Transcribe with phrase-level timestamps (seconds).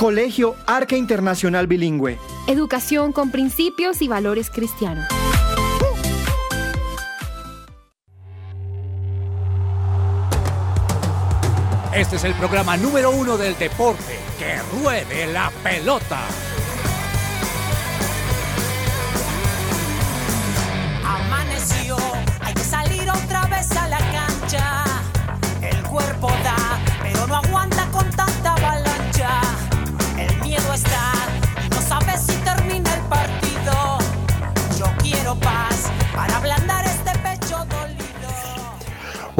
[0.00, 2.18] Colegio Arca Internacional Bilingüe.
[2.46, 5.04] Educación con principios y valores cristianos.
[11.94, 14.18] Este es el programa número uno del deporte.
[14.38, 16.20] ¡Que ruede la pelota!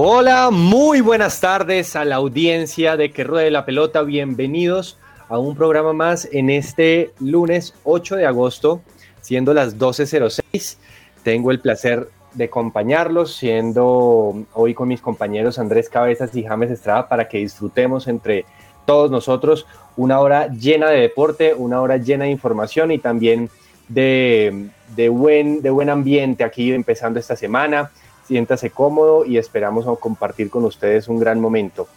[0.02, 4.00] Hola, muy buenas tardes a la audiencia de Que Ruede la Pelota.
[4.00, 4.96] Bienvenidos
[5.28, 8.80] a un programa más en este lunes 8 de agosto,
[9.20, 10.78] siendo las 12.06.
[11.22, 17.06] Tengo el placer de acompañarlos, siendo hoy con mis compañeros Andrés Cabezas y James Estrada,
[17.06, 18.46] para que disfrutemos entre
[18.86, 19.66] todos nosotros
[19.98, 23.50] una hora llena de deporte, una hora llena de información y también
[23.88, 27.90] de, de buen, de buen ambiente aquí empezando esta semana.
[28.30, 31.88] Siéntase cómodo y esperamos compartir con ustedes un gran momento.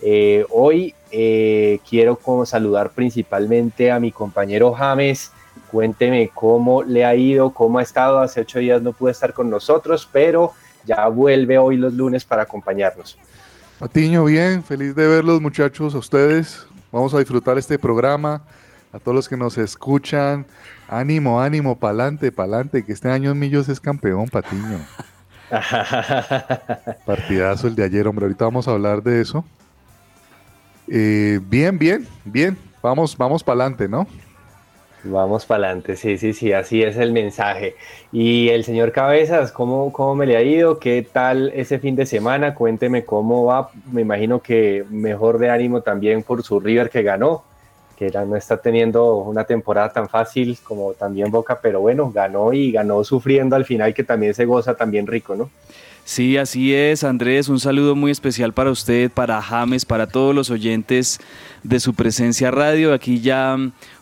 [0.00, 5.32] Eh, hoy eh, quiero como saludar principalmente a mi compañero James.
[5.68, 8.20] Cuénteme cómo le ha ido, cómo ha estado.
[8.20, 10.52] Hace ocho días no pude estar con nosotros, pero
[10.84, 13.18] ya vuelve hoy los lunes para acompañarnos.
[13.80, 16.68] Patiño, bien, feliz de verlos muchachos, a ustedes.
[16.92, 18.44] Vamos a disfrutar este programa,
[18.92, 20.46] a todos los que nos escuchan.
[20.86, 24.78] Ánimo, ánimo, pa'lante, pa'lante, que este año Millos es campeón, Patiño.
[27.06, 28.26] Partidazo el de ayer, hombre.
[28.26, 29.44] Ahorita vamos a hablar de eso.
[30.88, 32.56] Eh, bien, bien, bien.
[32.82, 34.06] Vamos, vamos para adelante, ¿no?
[35.02, 37.74] Vamos para adelante, sí, sí, sí, así es el mensaje.
[38.12, 40.78] Y el señor Cabezas, ¿cómo, ¿cómo me le ha ido?
[40.78, 42.54] ¿Qué tal ese fin de semana?
[42.54, 43.70] Cuénteme cómo va.
[43.90, 47.44] Me imagino que mejor de ánimo también por su River que ganó,
[48.00, 52.72] que no está teniendo una temporada tan fácil como también Boca, pero bueno, ganó y
[52.72, 55.50] ganó sufriendo al final, que también se goza también rico, ¿no?
[56.04, 57.50] Sí, así es, Andrés.
[57.50, 61.20] Un saludo muy especial para usted, para James, para todos los oyentes
[61.62, 62.94] de su presencia radio.
[62.94, 63.56] Aquí ya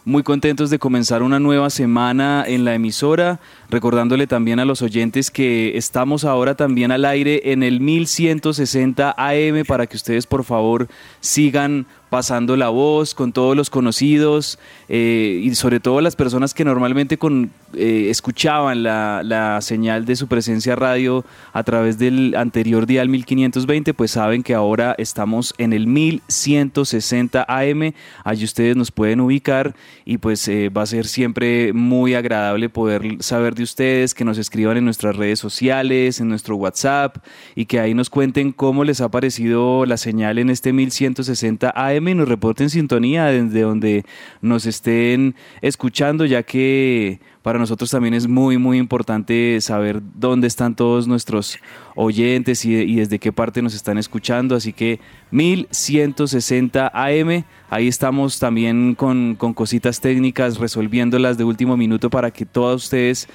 [0.05, 5.31] muy contentos de comenzar una nueva semana en la emisora, recordándole también a los oyentes
[5.31, 10.89] que estamos ahora también al aire en el 1160 AM para que ustedes por favor
[11.21, 14.59] sigan pasando la voz con todos los conocidos
[14.89, 20.17] eh, y sobre todo las personas que normalmente con, eh, escuchaban la, la, señal de
[20.17, 25.73] su presencia radio a través del anterior dial 1520, pues saben que ahora estamos en
[25.73, 27.93] el 1160 AM,
[28.25, 29.75] allí ustedes nos pueden ubicar
[30.05, 34.39] y pues eh, va a ser siempre muy agradable poder saber de ustedes, que nos
[34.39, 37.19] escriban en nuestras redes sociales, en nuestro WhatsApp
[37.55, 42.09] y que ahí nos cuenten cómo les ha parecido la señal en este 1160 AM
[42.09, 44.05] y nos reporten sintonía desde donde
[44.41, 50.75] nos estén escuchando, ya que para nosotros también es muy, muy importante saber dónde están
[50.75, 51.59] todos nuestros
[51.95, 54.55] oyentes y, desde qué parte nos están escuchando.
[54.55, 55.01] Así que
[55.31, 62.45] 1160 AM, ahí estamos también con, con cositas técnicas, resolviéndolas de último minuto para que
[62.45, 63.29] todos ustedes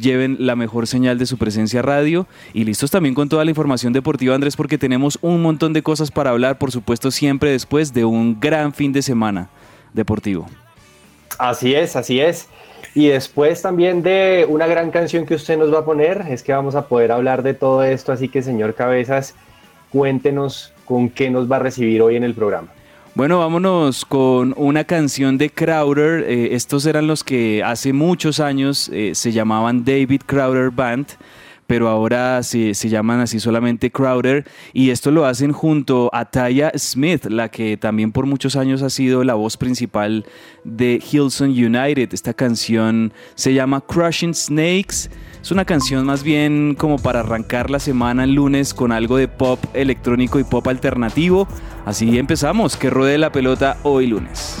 [0.00, 3.92] lleven la mejor señal de su presencia radio y listos también con toda la información
[3.92, 8.04] deportiva Andrés porque tenemos un montón de cosas para hablar, por supuesto siempre después de
[8.04, 9.48] un gran fin de semana
[9.94, 10.48] deportivo.
[11.38, 12.48] Así es, así es.
[12.94, 16.52] Y después también de una gran canción que usted nos va a poner, es que
[16.52, 19.34] vamos a poder hablar de todo esto, así que señor Cabezas,
[19.90, 22.68] cuéntenos con qué nos va a recibir hoy en el programa.
[23.14, 26.24] Bueno, vámonos con una canción de Crowder.
[26.28, 31.06] Eh, estos eran los que hace muchos años eh, se llamaban David Crowder Band
[31.70, 36.72] pero ahora se, se, llaman así solamente Crowder y esto lo hacen junto a Taya
[36.76, 40.26] Smith, la que también por muchos años ha sido la voz principal
[40.64, 42.12] de Hillsong United.
[42.12, 45.10] Esta canción se llama Crushing Snakes.
[45.40, 49.28] Es una canción más bien como para arrancar la semana el lunes con algo de
[49.28, 51.46] pop electrónico y pop alternativo.
[51.86, 54.60] Así empezamos, que ruede la pelota hoy lunes.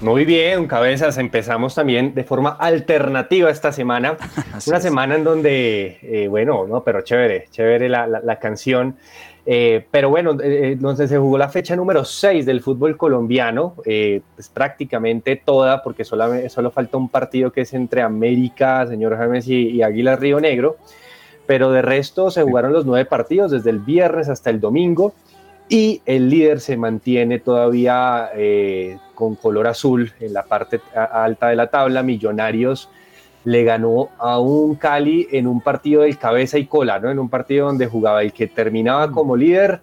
[0.00, 1.18] Muy bien, cabezas.
[1.18, 4.16] Empezamos también de forma alternativa esta semana.
[4.68, 8.96] Una semana en donde, eh, bueno, no, pero chévere, chévere la, la, la canción.
[9.50, 14.20] Eh, pero bueno, eh, donde se jugó la fecha número 6 del fútbol colombiano, eh,
[14.34, 19.48] pues prácticamente toda, porque solo, solo falta un partido que es entre América, señor James
[19.48, 20.76] y, y Águila Río Negro,
[21.46, 25.14] pero de resto se jugaron los nueve partidos desde el viernes hasta el domingo
[25.68, 28.30] y el líder se mantiene todavía
[29.14, 32.88] con color azul en la parte alta de la tabla, Millonarios
[33.44, 37.10] le ganó a un Cali en un partido del cabeza y cola, ¿no?
[37.10, 39.80] En un partido donde jugaba el que terminaba como líder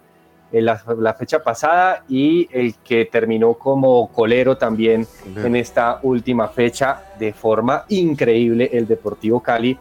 [0.52, 5.06] en la, fecha pasada y el que terminó como colero también
[5.36, 9.76] en esta última fecha de forma increíble el Deportivo Cali,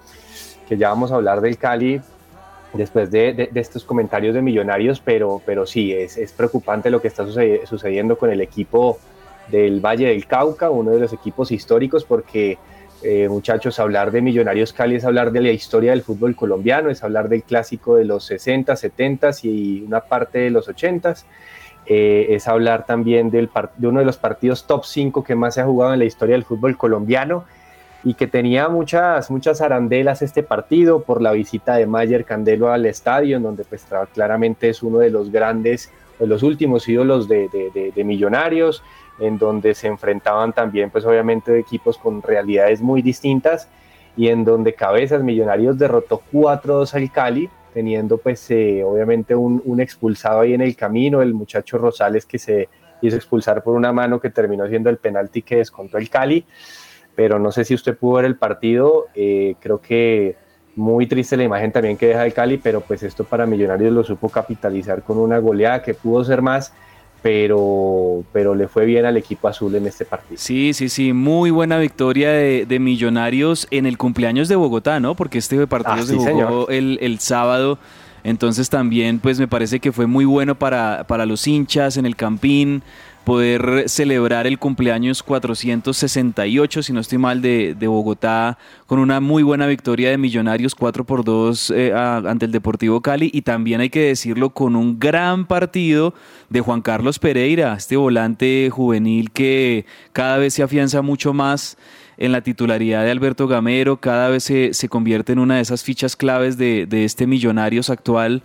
[0.67, 2.01] que ya vamos a hablar del Cali
[2.77, 7.25] después de, estos comentarios de millonarios, pero, pero sí, es, es preocupante lo que está
[7.65, 8.97] sucediendo con el equipo
[9.49, 12.57] del Valle del Cauca, uno de los equipos históricos, porque
[13.03, 17.03] eh, muchachos, hablar de Millonarios Cali es hablar de la historia del fútbol colombiano, es
[17.03, 21.15] hablar del clásico de los 60, 70 y una parte de los 80.
[21.87, 25.61] Eh, es hablar también del de uno de los partidos top 5 que más se
[25.61, 27.45] ha jugado en la historia del fútbol colombiano
[28.05, 32.85] y que tenía muchas, muchas arandelas este partido por la visita de Mayer Candelo al
[32.85, 37.49] estadio, en donde pues claramente es uno de los grandes, de los últimos ídolos de,
[37.49, 38.83] de, de Millonarios,
[39.19, 43.67] en donde se enfrentaban también, pues obviamente, equipos con realidades muy distintas
[44.17, 50.41] y en donde Cabezas Millonarios derrotó 4-2 al Cali, teniendo pues eh, obviamente un, expulsado
[50.41, 52.69] ahí en el camino, el muchacho Rosales que se
[53.01, 56.45] hizo expulsar por una mano que terminó siendo el penalti que descontó el Cali,
[57.15, 60.35] pero no sé si usted pudo ver el partido, eh, creo que
[60.75, 64.03] muy triste la imagen también que deja el Cali, pero pues esto para Millonarios lo
[64.03, 66.73] supo capitalizar con una goleada que pudo ser más
[67.25, 70.37] pero, pero le fue bien al equipo azul en este partido.
[70.37, 75.15] Sí, sí, sí, muy buena victoria de, Millonarios en el cumpleaños de Bogotá, ¿no?
[75.15, 77.79] Porque este partido ah, se jugó el, el, sábado,
[78.23, 82.15] entonces también pues me parece que fue muy bueno para, para los hinchas en el
[82.15, 82.83] Campín,
[83.25, 89.67] poder celebrar el cumpleaños 468, si no estoy mal, de, Bogotá, con una muy buena
[89.67, 93.29] victoria de Millonarios 4 por 2 eh, ante el Deportivo Cali.
[93.33, 96.13] Y también hay que decirlo con un gran partido
[96.49, 101.77] de Juan Carlos Pereira, este volante juvenil que cada vez se afianza mucho más
[102.17, 105.83] en la titularidad de Alberto Gamero, cada vez se, se convierte en una de esas
[105.83, 108.43] fichas claves de, de este Millonarios actual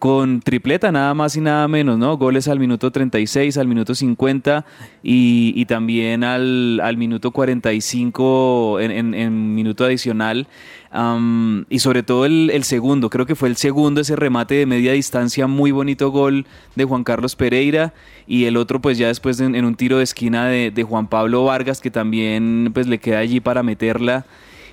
[0.00, 2.16] con tripleta nada más y nada menos, ¿no?
[2.16, 4.64] Goles al minuto 36, al minuto 50
[5.02, 10.48] y, y también al, al, minuto 45 en, en, minuto adicional.
[11.68, 15.46] y sobre todo el, segundo, creo que fue el segundo, ese remate de media distancia,
[15.46, 17.92] muy bonito gol de Juan Carlos Pereira
[18.26, 21.08] y el otro pues ya después en, en un tiro de esquina de, de Juan
[21.08, 24.24] Pablo Vargas que también pues le queda allí para meterla.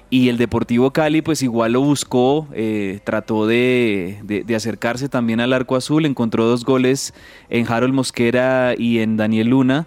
[0.09, 5.51] Y el Deportivo Cali pues igual lo buscó, eh, trató de, de, acercarse también al
[5.51, 7.13] arco azul, encontró dos goles
[7.49, 9.85] en Harold Mosquera y en Daniel Luna.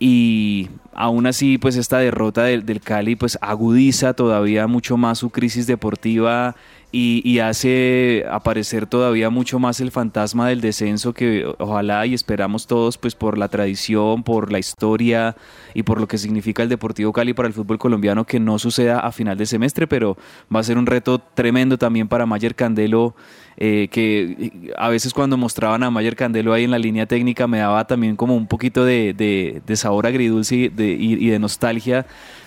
[0.00, 5.30] Y aún así pues esta derrota del, del Cali pues agudiza todavía mucho más su
[5.30, 6.56] crisis deportiva
[6.96, 12.98] y, hace aparecer todavía mucho más el fantasma del descenso que ojalá y esperamos todos
[12.98, 15.34] pues por la tradición, por la historia
[15.74, 19.00] y por lo que significa el Deportivo Cali para el fútbol colombiano que no suceda
[19.00, 20.16] a final de semestre, pero
[20.54, 23.16] va a ser un reto tremendo también para Mayer Candelo
[23.56, 27.58] eh, que a veces cuando mostraban a Mayer Candelo ahí en la línea técnica me
[27.58, 32.06] daba también como un poquito de, sabor agridulce y de, y de nostalgia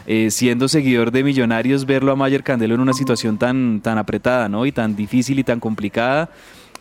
[0.10, 4.48] eh, siendo seguidor de Millonarios, verlo a Mayer Candelo en una situación tan, tan apretada,
[4.48, 4.66] ¿no?
[4.66, 6.30] Y tan difícil y tan complicada.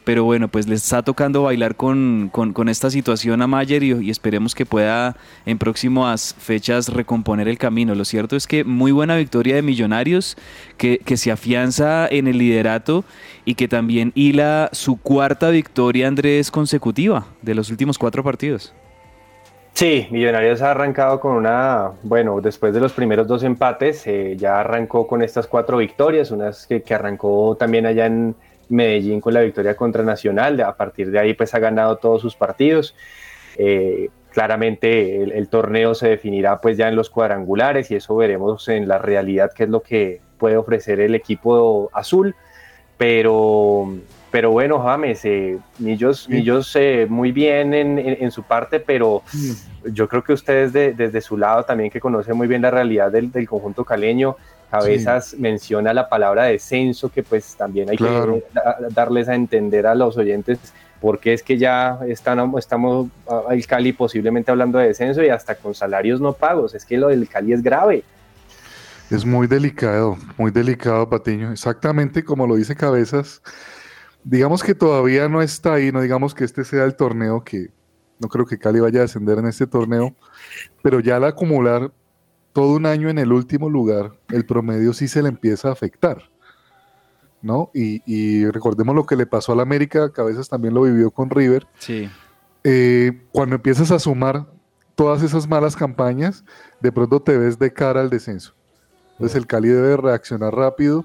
[0.06, 4.54] Pero bueno, pues le está tocando bailar con, con, esta situación a Mayer y, esperemos
[4.54, 7.92] que pueda en próximas fechas recomponer el camino.
[7.96, 10.36] Lo cierto es que muy buena victoria de Millonarios,
[10.76, 13.04] que, que se afianza en el liderato
[13.44, 18.72] y que también hila su cuarta victoria, Andrés, consecutiva de los últimos cuatro partidos.
[19.76, 24.60] Sí, Millonarios ha arrancado con una, bueno, después de los primeros dos empates, eh, ya
[24.60, 28.34] arrancó con estas cuatro victorias, unas que, arrancó también allá en
[28.68, 32.36] Medellín con la victoria contra Nacional, a partir de ahí pues ha ganado todos sus
[32.36, 32.94] partidos.
[33.56, 38.68] Eh, claramente el, el, torneo se definirá pues ya en los cuadrangulares y eso veremos
[38.68, 42.34] en la realidad qué es lo que puede ofrecer el equipo azul,
[42.98, 43.88] pero
[44.36, 46.28] pero bueno, James, eh, Millos,
[46.76, 49.22] eh, muy bien en, su parte, pero
[49.84, 53.30] yo creo que ustedes desde su lado también que conoce muy bien la realidad del,
[53.48, 54.36] conjunto caleño,
[54.70, 58.44] Cabezas menciona la palabra descenso, que pues también hay que
[58.90, 60.58] darles a entender a los oyentes
[61.00, 63.08] porque es que ya están, estamos
[63.50, 67.08] el Cali posiblemente hablando de descenso y hasta con salarios no pagos, es que lo
[67.08, 68.02] del Cali es grave.
[69.10, 71.52] Es muy delicado, muy delicado, Patiño.
[71.52, 73.40] Exactamente como lo dice Cabezas,
[74.24, 77.70] digamos que todavía no está ahí, no digamos que este sea el torneo que
[78.18, 80.14] no creo que Cali vaya a descender en este torneo,
[80.82, 81.92] pero ya al acumular
[82.56, 86.30] todo un año en el último lugar, el promedio sí se le empieza a afectar.
[87.42, 87.70] ¿No?
[87.74, 91.28] Y, recordemos lo que le pasó al América, que a veces también lo vivió con
[91.28, 91.66] River.
[91.78, 92.08] Sí.
[92.64, 94.46] Eh, cuando empiezas a sumar
[94.94, 96.46] todas esas malas campañas,
[96.80, 98.54] de pronto te ves de cara al descenso.
[99.12, 101.04] Entonces el Cali debe reaccionar rápido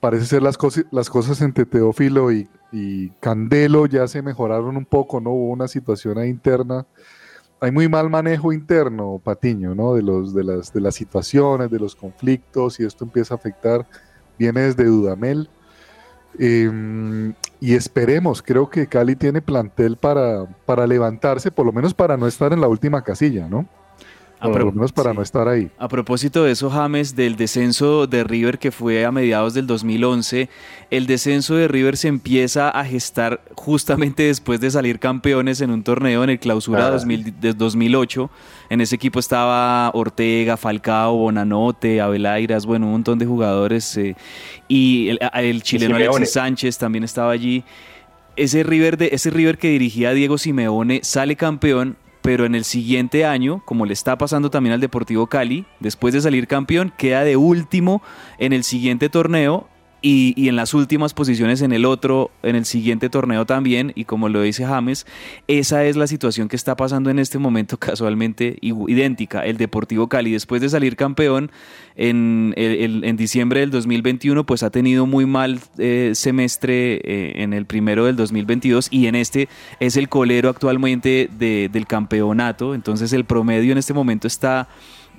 [0.00, 2.48] parece ser las, cosas las cosas entre Teófilo y,
[3.20, 5.30] Candelo ya se mejoraron un poco, ¿no?
[5.30, 6.84] Hubo una situación ahí interna.
[7.60, 9.94] Hay muy mal manejo interno, Patiño, ¿no?
[9.94, 13.86] De, los, de, las, de las situaciones, de los conflictos, y esto empieza a afectar,
[14.38, 15.48] viene desde Dudamel.
[16.38, 22.16] Em, y esperemos, creo que Cali tiene plantel para, para levantarse, por lo menos para
[22.18, 23.66] no estar en la última casilla, ¿no?
[24.38, 25.70] A por lo menos para no estar ahí.
[25.78, 30.50] A propósito de eso, James, del descenso de River que fue a mediados del 2011,
[30.90, 35.82] el descenso de River se empieza a gestar justamente después de salir campeones en un
[35.82, 38.30] torneo en el clausura de 2008.
[38.68, 43.96] En ese equipo estaba Ortega, Falcao, Bonanote, Abelairas, bueno, un montón de jugadores.
[43.96, 44.16] Eh,
[44.68, 47.64] y el, chileno Alexis Sánchez también estaba allí.
[48.36, 53.24] Ese River, de, ese River que dirigía Diego Simeone sale campeón pero en el siguiente
[53.24, 57.36] año, como le está pasando también al Deportivo Cali, después de salir campeón, queda de
[57.36, 58.02] último
[58.38, 59.68] en el siguiente torneo
[60.02, 64.28] y, en las últimas posiciones en el otro, en el siguiente torneo también, y como
[64.28, 65.06] lo dice James,
[65.48, 69.44] esa es la situación que está pasando en este momento casualmente idéntica.
[69.44, 71.50] El Deportivo Cali, después de salir campeón
[71.96, 77.66] en, en diciembre del 2021, pues ha tenido muy mal eh, semestre eh, en el
[77.66, 79.48] primero del 2022 y en este
[79.80, 84.68] es el colero actualmente del campeonato, entonces el promedio en este momento está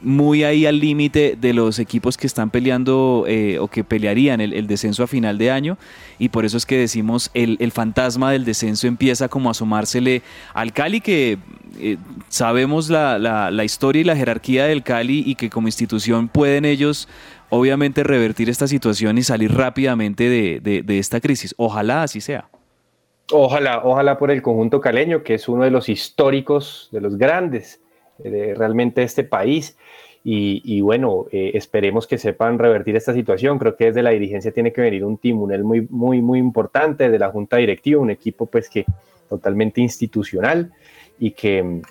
[0.02, 4.68] muy ahí al límite de los equipos que están peleando eh, o que pelearían el,
[4.68, 5.78] descenso a final de año
[6.20, 10.22] y por eso es que decimos el, el, fantasma del descenso empieza como a asomársele
[10.54, 11.38] al Cali que
[11.80, 11.98] eh,
[12.30, 17.08] sabemos la, la, historia y la jerarquía del Cali y que como institución pueden ellos
[17.50, 21.56] obviamente revertir esta situación y salir rápidamente de, de, de esta crisis.
[21.58, 22.50] Ojalá así sea.
[23.32, 27.82] Ojalá, ojalá por el conjunto caleño, que es uno de los históricos, de los grandes
[28.20, 29.78] de realmente este país.
[30.24, 33.60] Y, y bueno, eh, esperemos que sepan revertir esta situación.
[33.60, 37.20] Creo que desde la dirigencia tiene que venir un timonel muy, muy, muy importante de
[37.20, 38.86] la junta directiva, un equipo pues que
[39.30, 40.72] totalmente institucional
[41.18, 41.82] y que mm,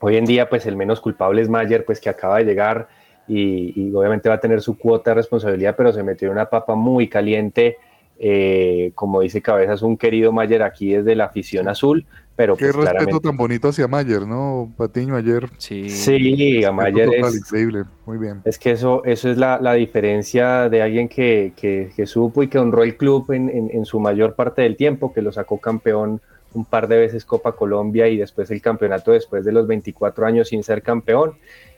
[0.00, 2.88] hoy en día pues el menos culpable es Mayer, pues que acaba de llegar
[3.28, 6.50] y, y obviamente va a tener su cuota de responsabilidad, pero se metió en una
[6.50, 7.76] papa muy caliente
[8.18, 12.04] eh, como dice Cabezas, un querido Mayer aquí desde la afición azul,
[12.38, 14.72] pero Qué pues, respeto claramente- tan bonito hacia Mayer, ¿no?
[14.76, 15.48] Patiño ayer.
[15.58, 17.82] Sí, Sí, a Mayer Total, es, increíble.
[18.06, 18.40] Muy bien.
[18.44, 22.48] es que eso, eso es la, la diferencia de alguien que, que- que supo y
[22.48, 25.58] que honró el club en, en- en su mayor parte del tiempo, que lo sacó
[25.58, 26.20] campeón
[26.54, 30.48] un par de veces Copa Colombia y después el campeonato después de los 24 años
[30.48, 31.32] sin ser campeón.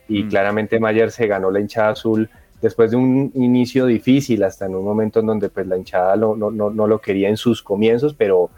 [0.07, 0.29] Y Mm.
[0.29, 2.29] claramente Mayer se ganó la hinchada azul
[2.61, 6.35] después de un inicio difícil, hasta en un momento en donde pues la hinchada lo-
[6.35, 8.51] no, no, no lo quería en sus comienzos, pero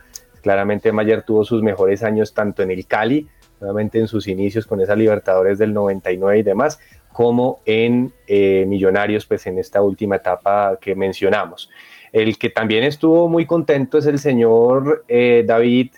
[0.43, 3.27] claramente Mayer tuvo sus mejores años tanto en el Cali,
[3.59, 6.79] nuevamente en sus inicios con esa Libertadores del 99 y demás,
[7.11, 11.69] como en eh, Millonarios, pues en esta última etapa que mencionamos.
[12.11, 15.91] El que también estuvo muy contento es el señor eh, David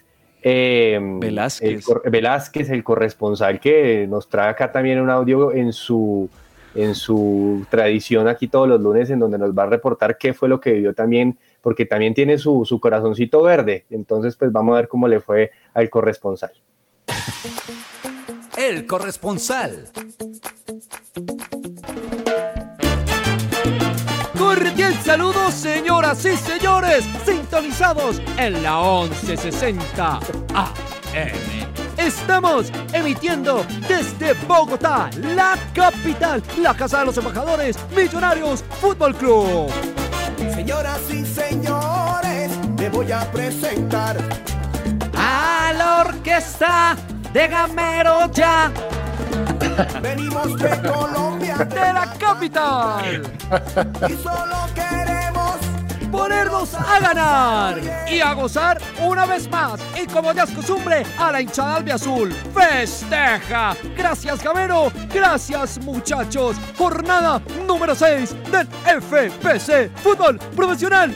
[0.48, 1.88] eh, Velázquez.
[2.06, 6.30] El, Velázquez, el corresponsal que nos trae acá también un audio en su,
[6.76, 10.48] en su tradición aquí todos los lunes, en donde nos va a reportar qué fue
[10.48, 13.86] lo que vivió también, porque también tiene su, su corazoncito verde.
[13.90, 16.52] Entonces, pues vamos a ver cómo le fue al corresponsal.
[18.56, 19.90] El corresponsal.
[24.38, 30.20] Cordial saludo, señoras y señores, sintonizados en la 1160
[30.54, 30.86] AM.
[31.98, 40.05] Estamos emitiendo desde Bogotá, la capital, la casa de los embajadores, Millonarios Fútbol Club.
[40.66, 44.18] Señoras y señores, me voy a presentar.
[45.16, 46.96] A la orquesta
[47.32, 48.72] de Gamero ya,
[50.02, 53.22] Venimos de Colombia de la capital.
[54.10, 55.15] y solo queremos
[56.26, 57.80] ponernos a ganar
[58.10, 59.80] y a gozar una vez más.
[60.02, 63.76] Y como ya es costumbre, a la hinchada albiazul festeja.
[63.96, 64.92] Gracias, Gamero.
[65.14, 66.58] Gracias, muchachos.
[66.76, 68.68] Jornada número 6 del
[69.02, 71.16] FPC Fútbol Profesional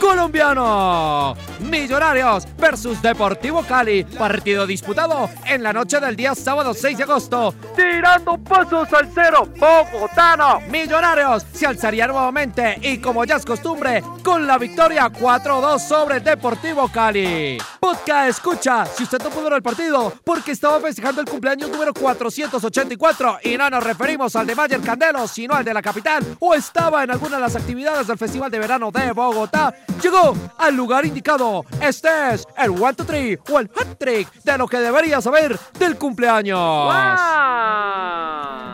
[0.00, 1.34] Colombiano.
[1.60, 4.04] Millonarios versus Deportivo Cali.
[4.04, 7.54] Partido disputado en la noche del día sábado 6 de agosto.
[7.76, 10.60] Tirando pasos al cero, Bogotano.
[10.70, 16.88] Millonarios se alzaría nuevamente y como ya es costumbre, con la victoria 4-2 sobre Deportivo
[16.88, 17.58] Cali.
[17.80, 21.94] Podcast escucha, si usted no pudo ver el partido, porque estaba festejando el cumpleaños número
[21.94, 26.54] 484 y no nos referimos al de Mayer Candelo, sino al de la capital, o
[26.54, 31.04] estaba en alguna de las actividades del Festival de Verano de Bogotá, llegó al lugar
[31.04, 31.64] indicado.
[31.80, 35.58] Este es el 1, 2, 3 o el hat trick de lo que debería saber
[35.78, 36.88] del cumpleaños.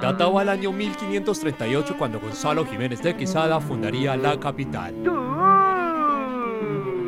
[0.00, 4.94] Databa el año 1538 cuando Gonzalo Jiménez de Quesada fundaría la capital.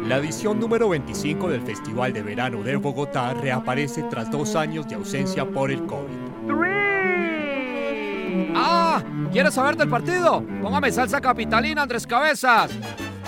[0.08, 4.94] La edición número 25 del Festival de Verano de Bogotá reaparece tras dos años de
[4.94, 6.26] ausencia por el COVID.
[8.54, 10.44] Ah, ¿quieres saber del partido?
[10.62, 12.70] Póngame salsa capitalina, Andrés Cabezas.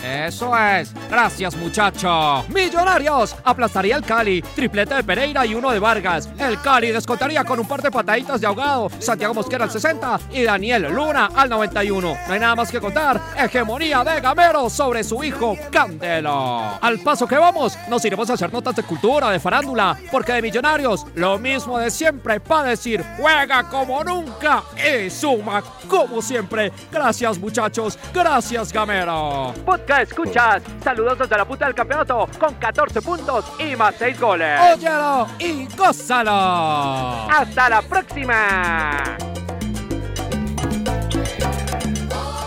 [0.02, 0.92] Eso es.
[1.10, 2.44] Gracias, muchacho.
[2.48, 4.42] Millonarios aplastaría al Cali.
[4.42, 6.28] Triplete de Pereira y uno de Vargas.
[6.38, 8.90] El Cali descontaría con un par de pataditas de ahogado.
[8.98, 12.16] Santiago Mosquera al 60 y Daniel Luna al 91.
[12.26, 13.20] No hay nada más que contar.
[13.36, 16.78] Hegemonía de Gamero sobre su hijo Candelo.
[16.80, 20.42] Al paso que vamos, nos iremos a hacer notas de cultura, de farándula, porque de
[20.42, 26.72] Millonarios, lo mismo de siempre para decir, juega como nunca y suma como siempre.
[26.90, 27.98] Gracias, muchachos.
[28.12, 29.54] Gracias, Gamero.
[29.88, 30.62] Podcast escuchas.
[30.84, 34.60] Saludos desde la puta del campeonato con 14 puntos y más 6 goles.
[34.76, 36.30] Óyelo y gózalo.
[36.30, 39.16] Hasta la próxima.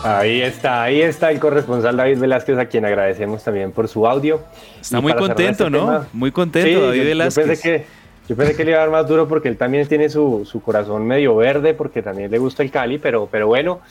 [0.03, 4.41] Ahí está, ahí está el corresponsal David Velázquez, a quien agradecemos también por su audio.
[4.79, 5.79] Está Y muy contento, este ¿no?
[5.79, 7.47] tema- Muy contento, Sí, David yo- yo Velázquez.
[7.47, 7.85] pensé que,
[8.29, 10.61] yo pensé que le iba a dar más duro porque él también tiene su, su
[10.61, 13.81] corazón medio verde, porque también le gusta el Cali, pero, pero bueno,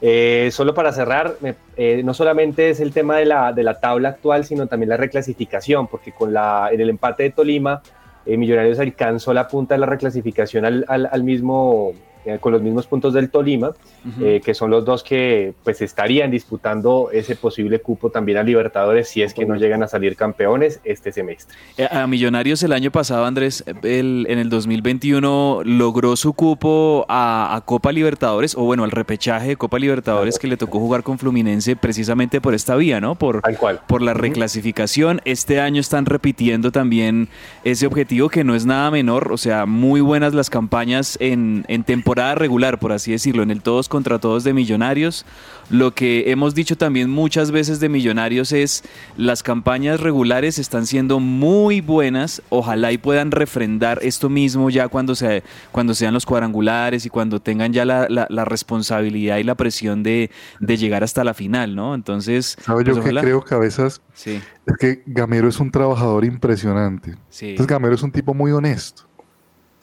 [0.00, 1.36] eh, solo para cerrar,
[1.76, 4.96] eh, no solamente es el tema de la, de la tabla actual, sino también la
[4.96, 7.82] reclasificación, porque con la, en el empate de Tolima,
[8.26, 11.92] eh, Millonarios alcanzó la punta de la reclasificación al- al mismo,
[12.24, 13.72] eh, con los mismos puntos del Tolima,
[14.20, 19.08] eh, que son los dos que pues estarían disputando ese posible cupo también a Libertadores
[19.08, 21.56] si es que no llegan a salir campeones este semestre.
[21.78, 27.54] Eh, A Millonarios el año pasado, Andrés, el- en el 2021 logró su cupo a,
[27.56, 31.18] a Copa Libertadores, o bueno, al repechaje de Copa Libertadores que le tocó jugar con
[31.18, 33.14] Fluminense precisamente por esta vía, ¿no?
[33.16, 33.42] Por,
[33.86, 35.20] por la reclasificación.
[35.24, 37.28] Este año están repitiendo también
[37.64, 41.84] ese objetivo que no es nada menor, o sea, muy buenas las campañas en, en
[41.84, 45.24] temporada regular, por así decirlo, en el todos contra todos de Millonarios.
[45.70, 48.84] Lo que hemos dicho también muchas veces de Millonarios es
[49.16, 52.42] las campañas regulares están siendo muy buenas.
[52.50, 57.40] Ojalá y puedan refrendar esto mismo ya cuando, se, cuando sean los cuadrangulares y cuando
[57.40, 61.74] tengan ya la, la- la responsabilidad y la presión de, de llegar hasta la final,
[61.74, 61.94] ¿no?
[61.94, 64.00] Entonces, ¿Sabes pues, yo que creo, cabezas?
[64.12, 64.40] Sí.
[64.66, 67.14] Es que Gamero es un trabajador impresionante.
[67.30, 67.50] Sí.
[67.50, 69.04] Entonces Gamero es un tipo muy honesto.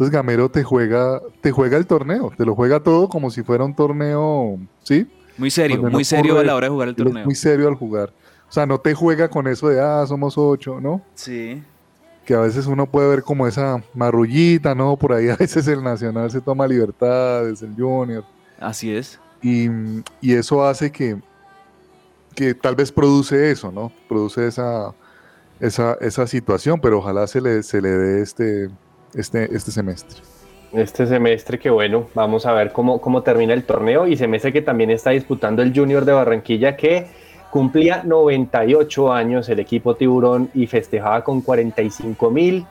[0.01, 3.63] Entonces Gamero te juega, te juega el torneo, te lo juega todo como si fuera
[3.63, 5.07] un torneo, ¿sí?
[5.37, 7.23] Muy serio, Donde no muy serio corre, a la hora de jugar el torneo.
[7.23, 8.11] Muy serio al jugar.
[8.49, 11.03] O sea, no te juega con eso de, ah, somos ocho, ¿no?
[11.13, 11.61] Sí.
[12.25, 14.97] Que a veces uno puede ver como esa marrullita, ¿no?
[14.97, 18.23] Por ahí a veces el Nacional se toma libertades, el Junior.
[18.59, 19.19] Así es.
[19.43, 19.67] Y,
[20.19, 21.21] y eso hace que,
[22.33, 23.91] que tal vez produce eso, ¿no?
[24.09, 24.95] Produce esa,
[25.59, 28.71] esa, esa situación, pero ojalá se le, se le dé este,
[29.13, 30.19] este, este semestre.
[30.73, 34.07] Este semestre que bueno, vamos a ver cómo, cómo termina el torneo.
[34.07, 37.07] Y semestre que también está disputando el Junior de Barranquilla que
[37.49, 42.65] cumplía 98 años el equipo tiburón y festejaba con 45 mil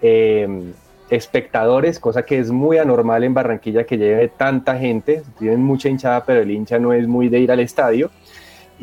[0.00, 0.72] eh,
[1.10, 6.24] espectadores, cosa que es muy anormal en Barranquilla que lleve tanta gente, tienen mucha hinchada
[6.24, 8.10] pero el hincha no es muy de ir al estadio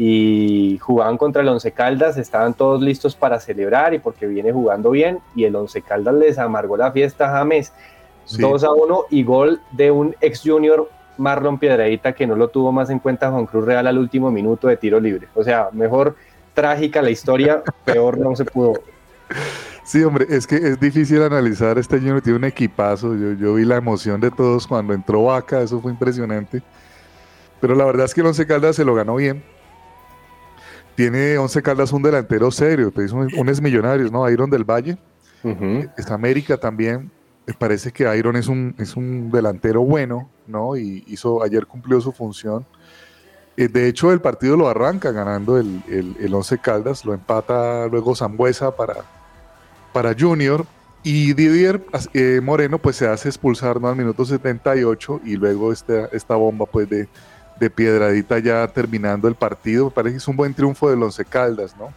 [0.02, 4.92] y jugaban contra el Once Caldas, estaban todos listos para celebrar y porque viene jugando
[4.92, 7.74] bien y el Once Caldas les amargó la fiesta a James.
[8.24, 8.42] Sí.
[8.42, 12.72] 2 a 1 y gol de un ex junior Marlon Piedradita que no lo tuvo
[12.72, 15.28] más en cuenta Juan Cruz Real al último minuto de tiro libre.
[15.36, 16.16] O sea, mejor
[16.54, 18.76] trágica la historia, peor no se pudo.
[19.84, 23.18] Sí, hombre, es que es difícil analizar este Junior, tiene un equipazo.
[23.18, 26.62] Yo, yo vi la emoción de todos cuando entró Vaca, eso fue impresionante.
[27.60, 29.44] Pero la verdad es que el Once Caldas se lo ganó bien.
[31.00, 34.30] Tiene Once Caldas un delantero serio, pues, un, un es Millonarios, ¿no?
[34.30, 34.98] Iron del Valle.
[35.96, 37.10] Es América también.
[37.48, 40.76] Me parece que Iron es un, es un delantero bueno, ¿no?
[40.76, 42.66] Y hizo, ayer cumplió su función.
[43.56, 47.88] Eh, de hecho, el partido lo arranca ganando el, el, el Once Caldas, lo empata
[47.88, 48.96] luego Zambuesa para,
[49.94, 50.66] para Junior.
[51.02, 51.82] Y Didier
[52.14, 53.88] eh, Moreno pues se hace expulsar ¿no?
[53.88, 57.08] al minuto 78 y luego esta, esta bomba pues de,
[57.60, 59.86] de piedradita ya terminando el partido.
[59.86, 61.90] Me parece que es un buen triunfo del Once Caldas, ¿no?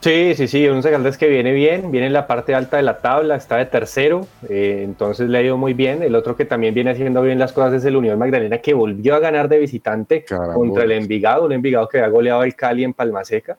[0.00, 3.02] Sí, sí, sí, Once Caldas que viene bien, viene en la parte alta de la
[3.02, 6.02] tabla, está de tercero, eh, entonces le ha ido muy bien.
[6.02, 9.14] El otro que también viene haciendo bien las cosas es el Unión Magdalena, que volvió
[9.14, 12.94] a ganar de visitante contra el Envigado, un Envigado que ha goleado el Cali en
[12.94, 13.58] Palmaseca.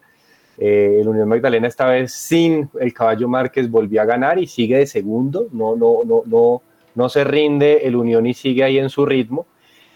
[0.57, 4.77] Eh, el Unión Magdalena esta vez sin el Caballo Márquez volvió a ganar y sigue
[4.77, 6.62] de segundo, no, no, no, no,
[6.95, 9.45] no se rinde el Unión y sigue ahí en su ritmo.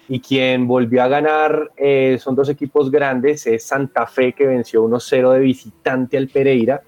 [0.08, 4.84] Y quien volvió a ganar eh, son dos equipos grandes, es Santa Fe que venció
[4.86, 6.82] 1-0 de visitante al Pereira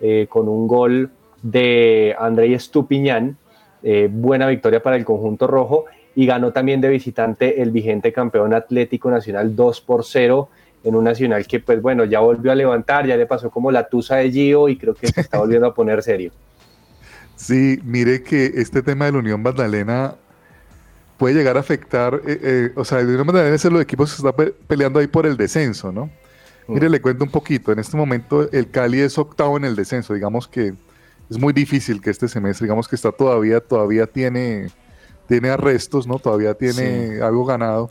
[0.00, 1.10] eh, con un gol
[1.42, 3.36] de André Estupiñán,
[3.82, 8.52] eh, buena victoria para el conjunto rojo y ganó también de visitante el vigente campeón
[8.52, 10.48] Atlético Nacional 2 por 0
[10.84, 13.88] en un Nacional que pues bueno ya volvió a levantar, ya le pasó como la
[13.88, 16.32] tusa de Gio y creo que se está volviendo a poner serio.
[17.36, 20.16] Sí, mire que este tema de la Unión Magdalena
[21.18, 24.16] puede llegar a afectar, eh, eh, o sea, Unión Magdalena es de los equipos que
[24.16, 26.10] está pe peleando ahí por el descenso, ¿no?
[26.68, 30.12] Mire, le cuento un poquito, en este momento el Cali es octavo en el descenso,
[30.12, 30.74] digamos que
[31.30, 34.68] es muy difícil que este semestre, digamos que está todavía, todavía tiene,
[35.26, 36.18] tiene arrestos, ¿no?
[36.18, 37.20] Todavía tiene Sí.
[37.22, 37.90] algo ganado.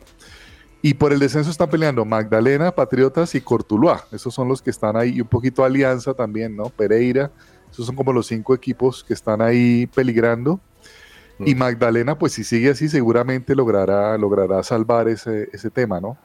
[0.80, 4.04] Y por el descenso están peleando Magdalena, Patriotas y Cortuluá.
[4.12, 5.16] Esos son los que están ahí.
[5.16, 6.70] Y un poquito Alianza también, ¿no?
[6.70, 7.32] Pereira.
[7.70, 10.60] Esos son como los cinco equipos que están ahí peligrando.
[11.44, 16.16] Y Magdalena, pues si sigue así, seguramente logrará, logrará salvar ese, ese tema, ¿no?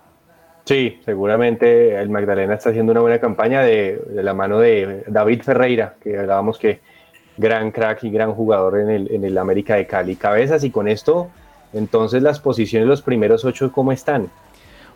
[0.65, 5.41] Sí, seguramente el Magdalena está haciendo una buena campaña de, de la mano de David
[5.43, 6.79] Ferreira, que hablábamos que
[7.37, 10.15] gran crack y gran jugador en el, en el América de Cali.
[10.15, 11.29] Cabezas y con esto,
[11.73, 14.29] entonces las posiciones, los primeros ocho, ¿cómo están?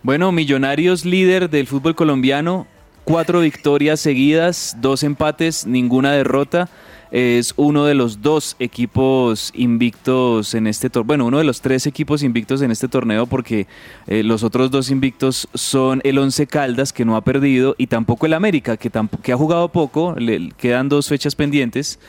[0.03, 2.65] Bueno, Millonarios líder del fútbol colombiano,
[3.03, 6.69] cuatro victorias seguidas, dos empates, ninguna derrota.
[7.11, 11.87] Es uno de los dos equipos invictos en este torneo, bueno, uno de los tres
[11.87, 13.67] equipos invictos en este torneo porque
[14.07, 18.25] eh, los otros dos invictos son el Once Caldas que no ha perdido y tampoco
[18.25, 18.91] el América que,
[19.21, 21.99] que ha jugado poco, le quedan dos fechas pendientes.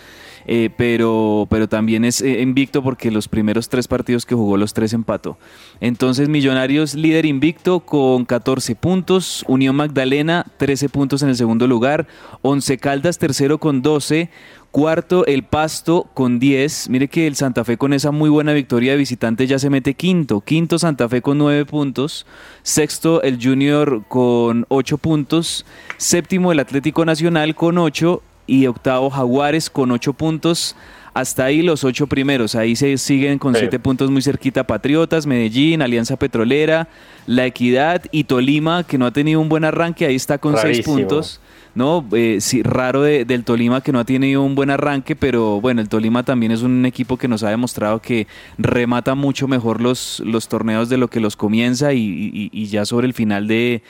[0.50, 4.72] Eh, pero, pero también es eh, invicto porque los primeros tres partidos que jugó los
[4.72, 5.36] tres empató.
[5.78, 12.06] Entonces Millonarios líder invicto con 14 puntos, Unión Magdalena 13 puntos en el segundo lugar,
[12.40, 14.30] Once Caldas tercero con 12,
[14.70, 16.90] Cuarto, el Pasto con 10.
[16.90, 19.94] Mire que el Santa Fe con esa muy buena victoria de visitante ya se mete
[19.94, 20.40] quinto.
[20.40, 22.26] Quinto, Santa Fe con 9 puntos.
[22.62, 25.64] Sexto, el Junior con 8 puntos.
[25.96, 30.74] Séptimo, el Atlético Nacional con 8 y octavo Jaguares con ocho puntos.
[31.14, 32.54] Hasta ahí los ocho primeros.
[32.54, 36.88] Ahí se siguen con siete puntos muy cerquita Patriotas, Medellín, Alianza Petrolera,
[37.26, 40.06] La Equidad y Tolima, que no ha tenido un buen arranque.
[40.06, 41.40] Ahí está con seis puntos.
[41.74, 42.04] ¿No?
[42.12, 45.88] Eh, sí, raro del Tolima que no ha tenido un buen arranque, pero bueno, el
[45.88, 48.26] Tolima también es un equipo que nos ha demostrado que
[48.56, 53.14] remata mucho mejor los, los torneos de lo que los comienza y, ya sobre el
[53.14, 53.82] final de,